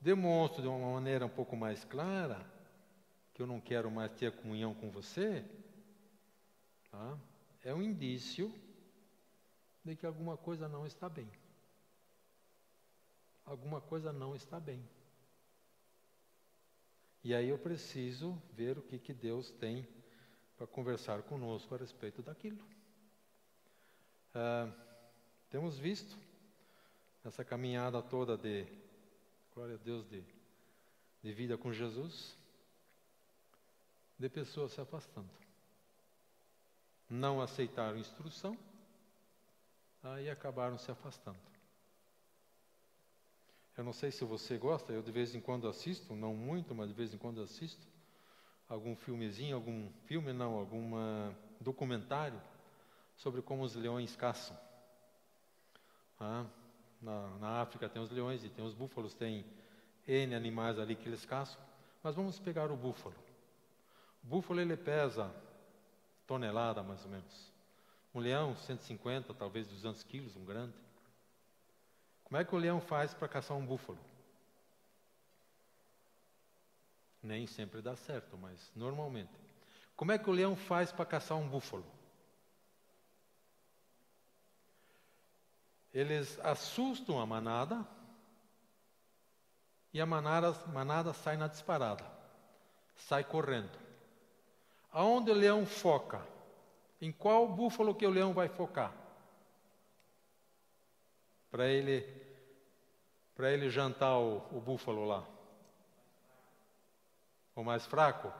[0.00, 2.44] demonstro de uma maneira um pouco mais clara
[3.34, 5.44] que eu não quero mais ter comunhão com você,
[6.90, 7.18] tá?
[7.62, 8.52] é um indício
[9.84, 11.30] de que alguma coisa não está bem.
[13.44, 14.82] Alguma coisa não está bem.
[17.22, 19.86] E aí eu preciso ver o que, que Deus tem
[20.56, 22.64] para conversar conosco a respeito daquilo.
[24.34, 24.72] Ah,
[25.50, 26.16] temos visto
[27.24, 28.66] essa caminhada toda de,
[29.54, 30.24] glória a Deus, de,
[31.22, 32.36] de vida com Jesus,
[34.18, 35.30] de pessoas se afastando.
[37.08, 38.56] Não aceitaram instrução,
[40.02, 41.38] aí acabaram se afastando.
[43.76, 46.88] Eu não sei se você gosta, eu de vez em quando assisto, não muito, mas
[46.88, 47.86] de vez em quando assisto
[48.68, 50.92] algum filmezinho, algum filme não, algum
[51.60, 52.40] documentário
[53.16, 54.56] sobre como os leões caçam.
[56.20, 56.46] Ah,
[57.00, 59.44] na, na, África tem os leões e tem os búfalos, tem
[60.06, 61.60] N animais ali que eles caçam.
[62.02, 63.14] Mas vamos pegar o búfalo.
[64.22, 65.34] O búfalo ele pesa
[66.26, 67.52] tonelada mais ou menos.
[68.14, 70.74] Um leão, 150, talvez 200 quilos, um grande.
[72.24, 73.98] Como é que o leão faz para caçar um búfalo?
[77.22, 79.32] Nem sempre dá certo, mas normalmente.
[79.94, 81.84] Como é que o leão faz para caçar um búfalo?
[85.92, 87.86] Eles assustam a manada
[89.92, 92.04] e a manada, manada sai na disparada,
[92.96, 93.76] sai correndo.
[94.92, 96.24] Aonde o leão foca?
[97.00, 98.92] Em qual búfalo que o leão vai focar?
[101.50, 102.06] Para ele,
[103.34, 105.24] para ele jantar o, o búfalo lá.
[107.56, 108.32] O mais fraco?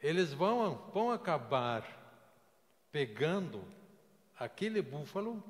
[0.00, 1.97] Eles vão, vão acabar
[2.90, 3.64] pegando
[4.38, 5.42] aquele búfalo,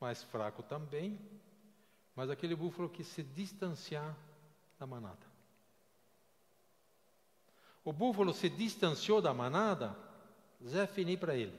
[0.00, 1.18] mais fraco também,
[2.14, 4.16] mas aquele búfalo que se distanciar
[4.78, 5.26] da manada.
[7.84, 9.96] O búfalo se distanciou da manada,
[10.66, 11.56] Zé fini para ele.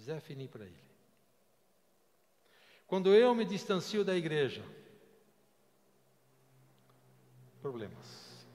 [0.00, 0.90] Zé fini para ele.
[2.86, 4.64] Quando eu me distancio da igreja,
[7.60, 8.46] problemas.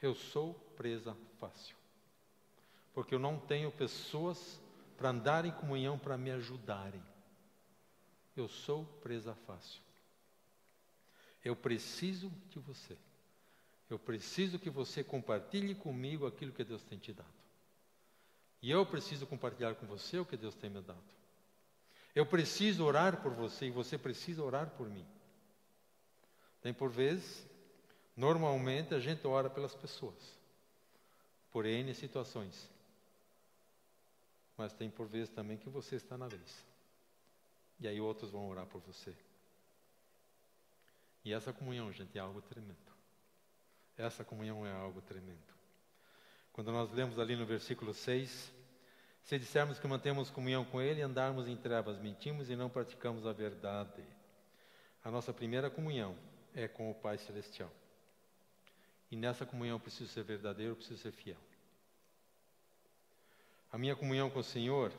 [0.00, 1.76] Eu sou presa fácil.
[2.94, 4.60] Porque eu não tenho pessoas
[4.96, 7.02] para andar em comunhão para me ajudarem.
[8.36, 9.82] Eu sou presa fácil.
[11.44, 12.96] Eu preciso de você.
[13.90, 17.28] Eu preciso que você compartilhe comigo aquilo que Deus tem te dado.
[18.62, 21.02] E eu preciso compartilhar com você o que Deus tem me dado.
[22.14, 25.06] Eu preciso orar por você e você precisa orar por mim.
[26.60, 27.46] Tem por vezes,
[28.16, 30.37] normalmente a gente ora pelas pessoas,
[31.50, 32.70] por N situações.
[34.56, 36.66] Mas tem por vezes também que você está na vez.
[37.78, 39.14] E aí outros vão orar por você.
[41.24, 42.76] E essa comunhão, gente, é algo tremendo.
[43.96, 45.58] Essa comunhão é algo tremendo.
[46.52, 48.52] Quando nós lemos ali no versículo 6,
[49.22, 53.32] se dissermos que mantemos comunhão com Ele, andarmos em trevas, mentimos e não praticamos a
[53.32, 54.02] verdade.
[55.04, 56.16] A nossa primeira comunhão
[56.54, 57.70] é com o Pai Celestial.
[59.10, 61.38] E nessa comunhão eu preciso ser verdadeiro, eu preciso ser fiel.
[63.70, 64.92] A minha comunhão com o Senhor,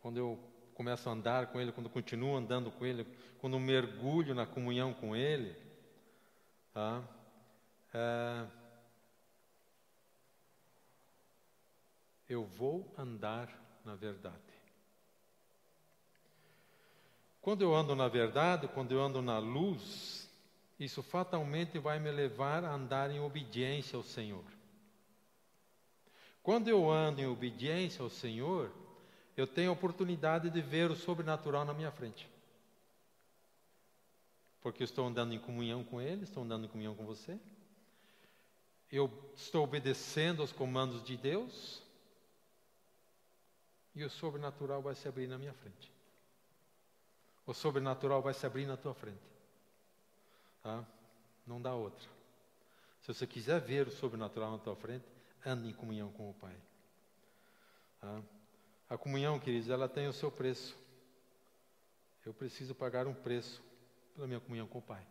[0.00, 0.38] quando eu
[0.74, 3.04] começo a andar com Ele, quando continuo andando com Ele,
[3.40, 5.56] quando mergulho na comunhão com Ele,
[6.72, 7.02] tá?
[7.92, 8.46] É,
[12.28, 13.48] eu vou andar
[13.84, 14.36] na verdade.
[17.40, 20.27] Quando eu ando na verdade, quando eu ando na luz,
[20.78, 24.44] isso fatalmente vai me levar a andar em obediência ao Senhor.
[26.42, 28.72] Quando eu ando em obediência ao Senhor,
[29.36, 32.28] eu tenho a oportunidade de ver o sobrenatural na minha frente.
[34.60, 37.38] Porque eu estou andando em comunhão com Ele, estou andando em comunhão com você
[38.90, 41.82] eu estou obedecendo aos comandos de Deus
[43.94, 45.92] e o sobrenatural vai se abrir na minha frente.
[47.46, 49.18] O sobrenatural vai se abrir na tua frente.
[50.68, 50.84] Tá?
[51.46, 52.06] Não dá outra.
[53.00, 55.06] Se você quiser ver o sobrenatural na tua frente,
[55.42, 56.54] ande em comunhão com o Pai.
[57.98, 58.22] Tá?
[58.90, 60.76] A comunhão, queridos, ela tem o seu preço.
[62.22, 63.62] Eu preciso pagar um preço
[64.14, 65.02] pela minha comunhão com o Pai.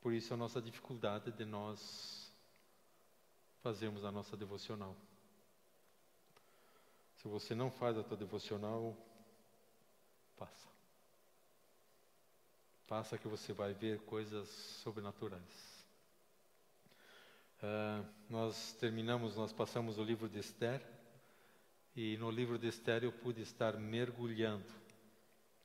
[0.00, 2.32] por isso a nossa dificuldade de nós
[3.62, 4.96] fazermos a nossa devocional.
[7.14, 8.96] Se você não faz a tua devocional,
[10.36, 10.75] passa.
[12.86, 15.42] Passa que você vai ver coisas sobrenaturais.
[17.60, 20.80] Uh, nós terminamos, nós passamos o livro de Esther,
[21.96, 24.72] e no livro de Esther eu pude estar mergulhando.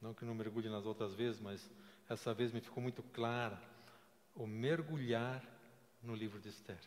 [0.02, 1.70] Não que não mergulhe nas outras vezes, mas
[2.10, 3.62] essa vez me ficou muito clara
[4.34, 5.44] o mergulhar
[6.02, 6.80] no livro de Esther.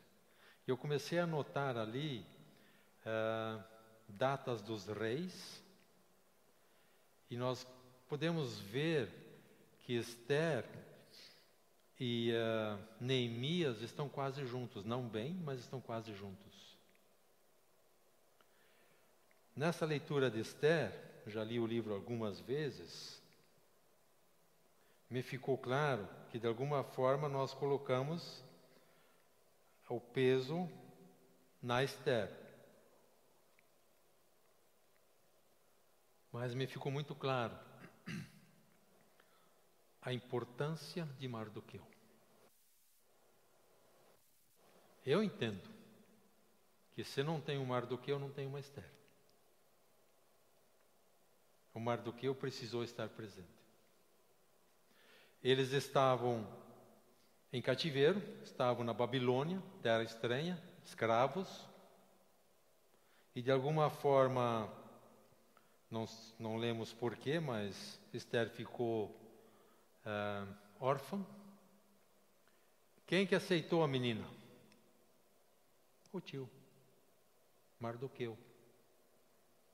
[0.67, 2.27] E eu comecei a notar ali
[3.07, 3.63] uh,
[4.09, 5.63] datas dos reis,
[7.31, 7.65] e nós
[8.09, 9.24] podemos ver
[9.85, 10.65] que Esther
[12.01, 16.79] e uh, Neemias estão quase juntos, não bem, mas estão quase juntos.
[19.55, 20.91] Nessa leitura de Esther,
[21.27, 23.23] já li o livro algumas vezes,
[25.09, 28.43] me ficou claro que de alguma forma nós colocamos
[29.89, 30.69] o peso
[31.63, 32.31] na Esther.
[36.33, 37.64] Mas me ficou muito claro
[40.05, 41.85] a importância de Mardoqueu.
[45.05, 45.69] Eu entendo
[46.95, 48.89] que se não tem um Mardoqueu, não tem uma Esther.
[51.73, 53.49] O Mardoqueu precisou estar presente.
[55.43, 56.47] Eles estavam
[57.53, 61.67] em cativeiro, estavam na Babilônia, terra estranha, escravos,
[63.35, 64.73] e de alguma forma,
[65.91, 66.07] não,
[66.39, 69.24] não lemos porquê, mas Esther ficou
[70.05, 71.25] uh, órfã.
[73.07, 74.27] Quem que aceitou a menina?
[76.13, 76.49] O tio,
[77.79, 78.39] Mardoqueu.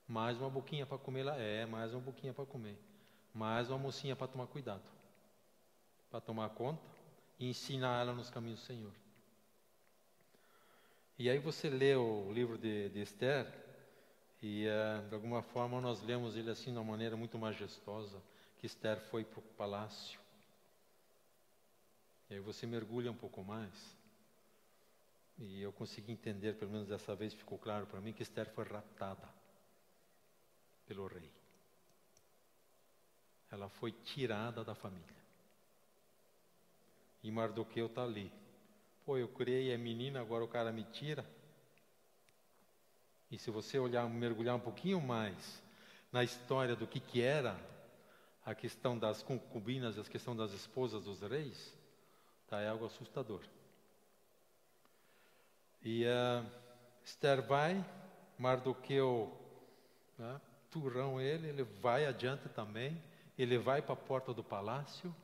[0.06, 1.36] Mais uma boquinha para comer lá?
[1.36, 2.76] É, mais uma boquinha para comer.
[3.32, 4.82] Mais uma mocinha para tomar cuidado.
[6.10, 6.82] Para tomar conta
[7.38, 8.92] e ensinar ela nos caminhos do Senhor.
[11.18, 13.46] E aí você lê o livro de, de Esther,
[14.42, 18.22] e uh, de alguma forma nós lemos ele assim de uma maneira muito majestosa
[18.58, 20.19] que Esther foi para o palácio.
[22.30, 23.74] E aí você mergulha um pouco mais.
[25.36, 28.64] E eu consegui entender, pelo menos dessa vez ficou claro para mim, que Esther foi
[28.64, 29.28] raptada
[30.86, 31.28] pelo rei.
[33.50, 35.20] Ela foi tirada da família.
[37.22, 38.32] E Mardoqueu está ali.
[39.04, 41.26] Pô, eu criei a menina, agora o cara me tira.
[43.30, 45.62] E se você olhar, mergulhar um pouquinho mais
[46.12, 47.58] na história do que, que era
[48.44, 51.79] a questão das concubinas, a questão das esposas dos reis,
[52.50, 53.40] tá, é algo assustador.
[55.82, 56.44] E uh,
[57.02, 57.82] Esther vai,
[58.36, 59.32] Mardoqueu,
[60.18, 60.40] né,
[60.70, 63.02] turrão ele, ele vai adiante também,
[63.38, 65.14] ele vai para a porta do palácio,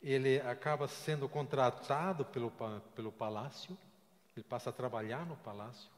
[0.00, 2.50] ele acaba sendo contratado pelo,
[2.94, 3.76] pelo palácio,
[4.34, 5.90] ele passa a trabalhar no palácio,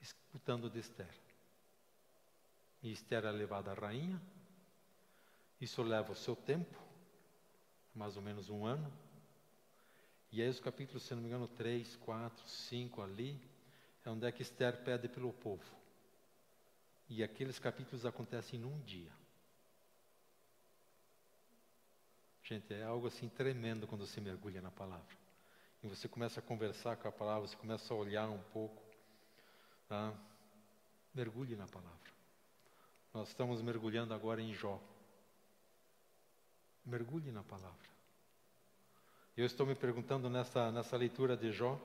[0.00, 1.12] escutando de Esther.
[2.82, 4.20] E Esther é levada à rainha,
[5.60, 6.87] isso leva o seu tempo,
[7.98, 8.90] mais ou menos um ano.
[10.30, 13.38] E aí os capítulos, se não me engano, 3, 4, 5 ali,
[14.04, 15.64] é onde é que Esther pede pelo povo.
[17.08, 19.10] E aqueles capítulos acontecem num dia.
[22.44, 25.16] Gente, é algo assim tremendo quando você mergulha na palavra.
[25.82, 28.82] E você começa a conversar com a palavra, você começa a olhar um pouco.
[29.88, 30.14] Tá?
[31.14, 31.98] Mergulhe na palavra.
[33.12, 34.80] Nós estamos mergulhando agora em Jó.
[36.88, 37.86] Mergulhe na palavra.
[39.36, 41.78] Eu estou me perguntando nessa, nessa leitura de Jó,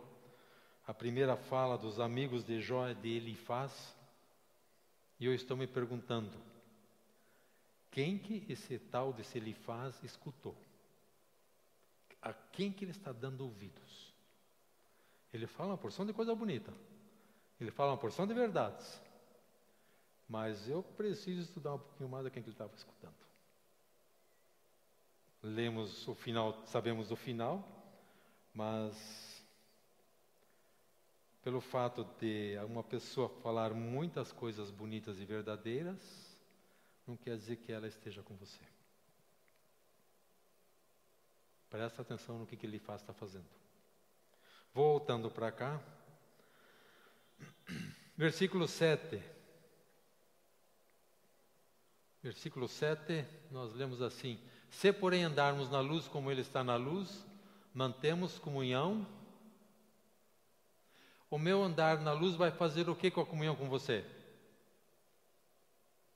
[0.87, 3.93] a primeira fala dos amigos de Jó é de Elifaz,
[5.19, 6.31] e eu estou me perguntando,
[7.91, 10.55] quem que esse tal de Elifaz escutou?
[12.21, 14.13] A quem que ele está dando ouvidos?
[15.33, 16.73] Ele fala uma porção de coisa bonita,
[17.59, 19.01] ele fala uma porção de verdades,
[20.29, 23.22] mas eu preciso estudar um pouquinho mais a quem que ele estava escutando
[25.43, 27.67] lemos o final, sabemos o final,
[28.53, 29.45] mas
[31.43, 35.99] pelo fato de uma pessoa falar muitas coisas bonitas e verdadeiras,
[37.05, 38.61] não quer dizer que ela esteja com você.
[41.69, 43.47] Presta atenção no que, que ele faz, está fazendo.
[44.73, 45.81] Voltando para cá,
[48.15, 49.21] versículo 7.
[52.21, 54.39] Versículo 7, nós lemos assim:
[54.73, 57.25] se, porém, andarmos na luz como Ele está na luz,
[57.73, 59.07] mantemos comunhão.
[61.29, 64.03] O meu andar na luz vai fazer o que com a comunhão com você?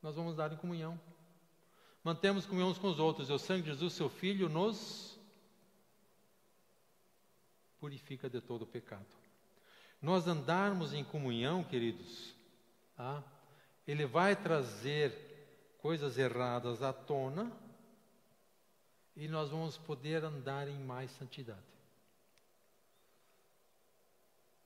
[0.02, 1.00] Nós vamos dar em comunhão.
[2.04, 3.30] Mantemos comunhão uns com os outros.
[3.30, 5.18] E o sangue de Jesus, seu Filho, nos
[7.80, 9.06] purifica de todo pecado.
[10.02, 12.34] Nós andarmos em comunhão, queridos,
[12.96, 13.24] tá?
[13.88, 17.52] ele vai trazer coisas erradas à tona
[19.18, 21.60] e nós vamos poder andar em mais santidade.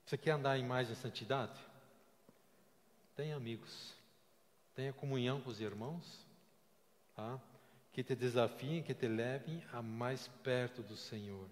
[0.04, 1.58] Você quer andar em mais em santidade?
[3.16, 3.94] Tenha amigos,
[4.74, 6.26] tenha comunhão com os irmãos,
[7.16, 7.40] tá?
[7.92, 11.48] que te desafiem, que te levem a mais perto do Senhor.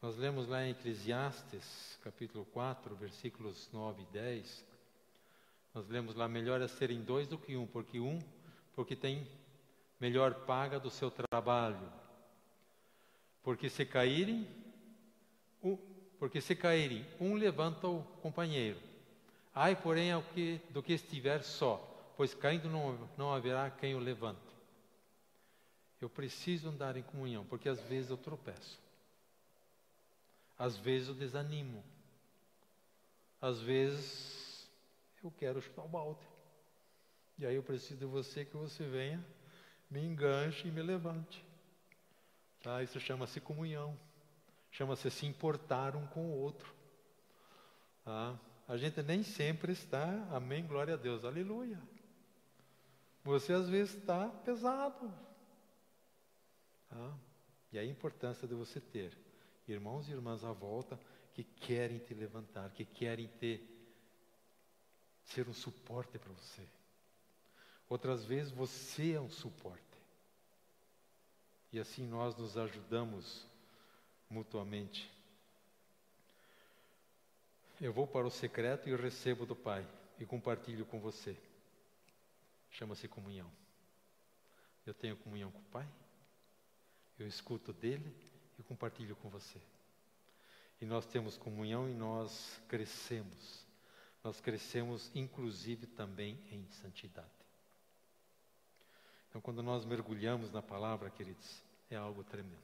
[0.00, 4.64] Nós lemos lá em Eclesiastes, capítulo 4, versículos 9 e 10.
[5.74, 8.20] Nós lemos lá: melhor é serem dois do que um, porque um,
[8.74, 9.26] porque tem
[9.98, 12.03] melhor paga do seu trabalho.
[13.44, 14.48] Porque se caírem,
[15.62, 15.76] um,
[16.18, 18.80] porque se caírem, um levanta o companheiro.
[19.54, 21.76] Ai, porém, que, do que estiver só,
[22.16, 24.40] pois caindo não, não haverá quem o levante.
[26.00, 28.80] Eu preciso andar em comunhão, porque às vezes eu tropeço.
[30.58, 31.84] Às vezes eu desanimo.
[33.40, 34.68] Às vezes
[35.22, 36.26] eu quero chutar o balde.
[37.38, 39.24] E aí eu preciso de você que você venha,
[39.90, 41.44] me enganche e me levante.
[42.64, 42.82] Tá?
[42.82, 43.96] Isso chama-se comunhão.
[44.72, 46.74] Chama-se se importar um com o outro.
[48.02, 48.36] Tá?
[48.66, 51.78] A gente nem sempre está, amém, glória a Deus, aleluia.
[53.22, 55.12] Você às vezes está pesado,
[56.88, 57.18] Tá?
[57.72, 59.16] E a importância de você ter
[59.66, 60.98] irmãos e irmãs à volta
[61.32, 63.68] que querem te levantar, que querem ter
[65.24, 66.62] ser um suporte para você.
[67.88, 69.83] Outras vezes você é um suporte.
[71.74, 73.44] E assim nós nos ajudamos
[74.30, 75.10] mutuamente.
[77.80, 79.84] Eu vou para o secreto e recebo do Pai
[80.20, 81.36] e compartilho com você.
[82.70, 83.50] Chama-se comunhão.
[84.86, 85.88] Eu tenho comunhão com o Pai,
[87.18, 88.14] eu escuto dele
[88.56, 89.60] e compartilho com você.
[90.80, 93.66] E nós temos comunhão e nós crescemos.
[94.22, 97.43] Nós crescemos, inclusive, também em santidade.
[99.34, 101.60] Então, quando nós mergulhamos na palavra, queridos,
[101.90, 102.54] é algo tremendo.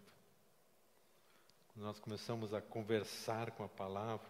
[1.67, 4.29] Quando nós começamos a conversar com a palavra,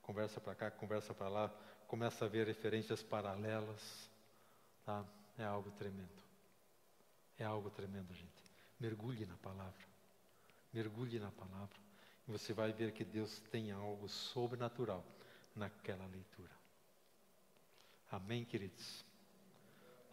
[0.00, 1.48] conversa para cá, conversa para lá,
[1.88, 4.08] começa a ver referências paralelas,
[4.86, 5.04] tá?
[5.36, 6.22] É algo tremendo.
[7.36, 8.52] É algo tremendo, gente.
[8.78, 9.84] Mergulhe na palavra.
[10.72, 11.76] Mergulhe na palavra.
[12.28, 15.04] E você vai ver que Deus tem algo sobrenatural
[15.56, 16.52] naquela leitura.
[18.12, 19.04] Amém, queridos?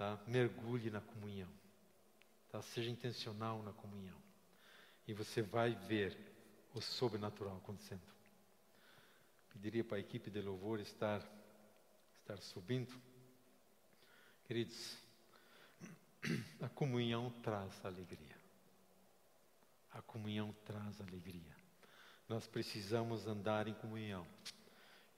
[0.01, 0.17] Tá?
[0.25, 1.47] Mergulhe na comunhão.
[2.49, 2.59] Tá?
[2.59, 4.17] Seja intencional na comunhão.
[5.07, 6.17] E você vai ver
[6.73, 8.01] o sobrenatural acontecendo.
[9.53, 11.21] Pediria para a equipe de louvor estar,
[12.19, 12.91] estar subindo.
[14.47, 14.97] Queridos,
[16.59, 18.37] a comunhão traz alegria.
[19.91, 21.55] A comunhão traz alegria.
[22.27, 24.25] Nós precisamos andar em comunhão.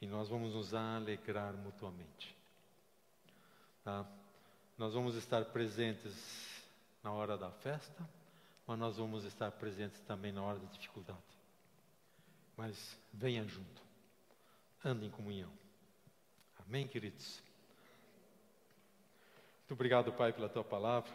[0.02, 2.36] E nós vamos nos alegrar mutuamente.
[3.82, 4.06] Tá?
[4.84, 6.14] Nós vamos estar presentes
[7.02, 8.06] na hora da festa,
[8.68, 11.22] mas nós vamos estar presentes também na hora da dificuldade.
[12.58, 13.82] Mas venha junto.
[14.84, 15.50] Ande em comunhão.
[16.68, 17.42] Amém, queridos?
[19.60, 21.10] Muito obrigado, Pai, pela tua palavra.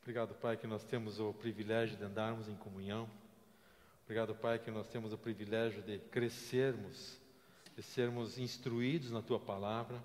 [0.00, 3.06] Obrigado, Pai, que nós temos o privilégio de andarmos em comunhão.
[4.04, 7.20] Obrigado, Pai, que nós temos o privilégio de crescermos,
[7.76, 10.00] de sermos instruídos na Tua palavra,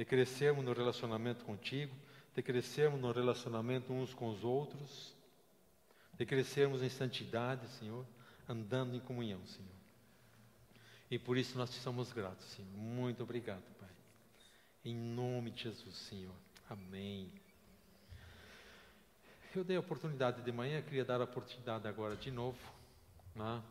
[0.00, 1.94] de crescermos no relacionamento contigo,
[2.34, 5.14] de crescermos no relacionamento uns com os outros,
[6.14, 8.06] de crescermos em santidade, Senhor,
[8.48, 9.76] andando em comunhão, Senhor.
[11.10, 12.70] E por isso nós te somos gratos, Senhor.
[12.72, 13.90] Muito obrigado, Pai.
[14.86, 16.34] Em nome de Jesus, Senhor.
[16.70, 17.30] Amém.
[19.54, 22.58] Eu dei a oportunidade de manhã, queria dar a oportunidade agora de novo.
[23.34, 23.62] Né?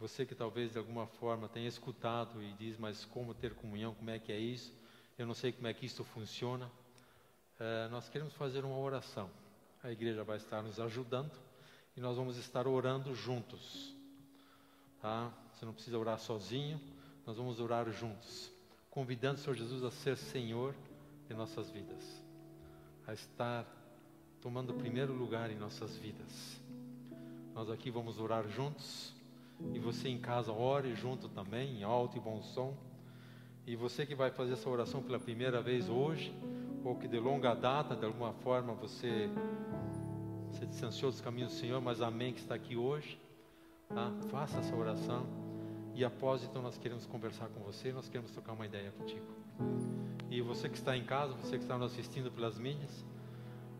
[0.00, 4.10] Você que talvez de alguma forma tenha escutado e diz, mas como ter comunhão, como
[4.10, 4.82] é que é isso?
[5.16, 6.70] Eu não sei como é que isso funciona.
[7.58, 9.30] É, nós queremos fazer uma oração.
[9.82, 11.30] A igreja vai estar nos ajudando
[11.96, 13.94] e nós vamos estar orando juntos.
[15.00, 15.32] Tá?
[15.52, 16.80] Você não precisa orar sozinho,
[17.24, 18.50] nós vamos orar juntos,
[18.90, 20.74] convidando o Senhor Jesus a ser Senhor
[21.28, 22.22] de nossas vidas,
[23.06, 23.64] a estar
[24.40, 26.60] tomando o primeiro lugar em nossas vidas.
[27.54, 29.14] Nós aqui vamos orar juntos
[29.72, 32.76] e você em casa ore junto também, em alto e bom som.
[33.66, 36.34] E você que vai fazer essa oração pela primeira vez hoje,
[36.84, 39.30] ou que de longa data, de alguma forma você
[40.52, 43.18] se distanciou dos caminhos do Senhor, mas amém que está aqui hoje,
[43.88, 44.12] tá?
[44.30, 45.26] faça essa oração.
[45.94, 49.24] E após então nós queremos conversar com você, nós queremos trocar uma ideia contigo.
[50.30, 53.00] E você que está em casa, você que está nos assistindo pelas mídias,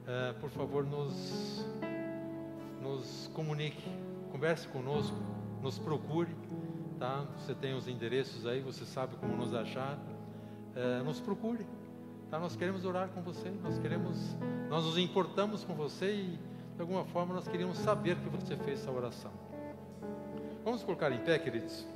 [0.02, 1.66] uh, por favor, nos,
[2.80, 3.84] nos comunique,
[4.32, 5.16] converse conosco,
[5.60, 6.34] nos procure,
[6.98, 7.24] tá?
[7.36, 9.98] Você tem os endereços aí, você sabe como nos achar.
[10.74, 11.64] É, nos procure,
[12.30, 12.38] tá?
[12.38, 14.36] Nós queremos orar com você, nós queremos,
[14.68, 16.38] nós nos importamos com você e
[16.74, 19.30] de alguma forma nós queríamos saber que você fez essa oração.
[20.64, 21.86] Vamos colocar em pé, queridos.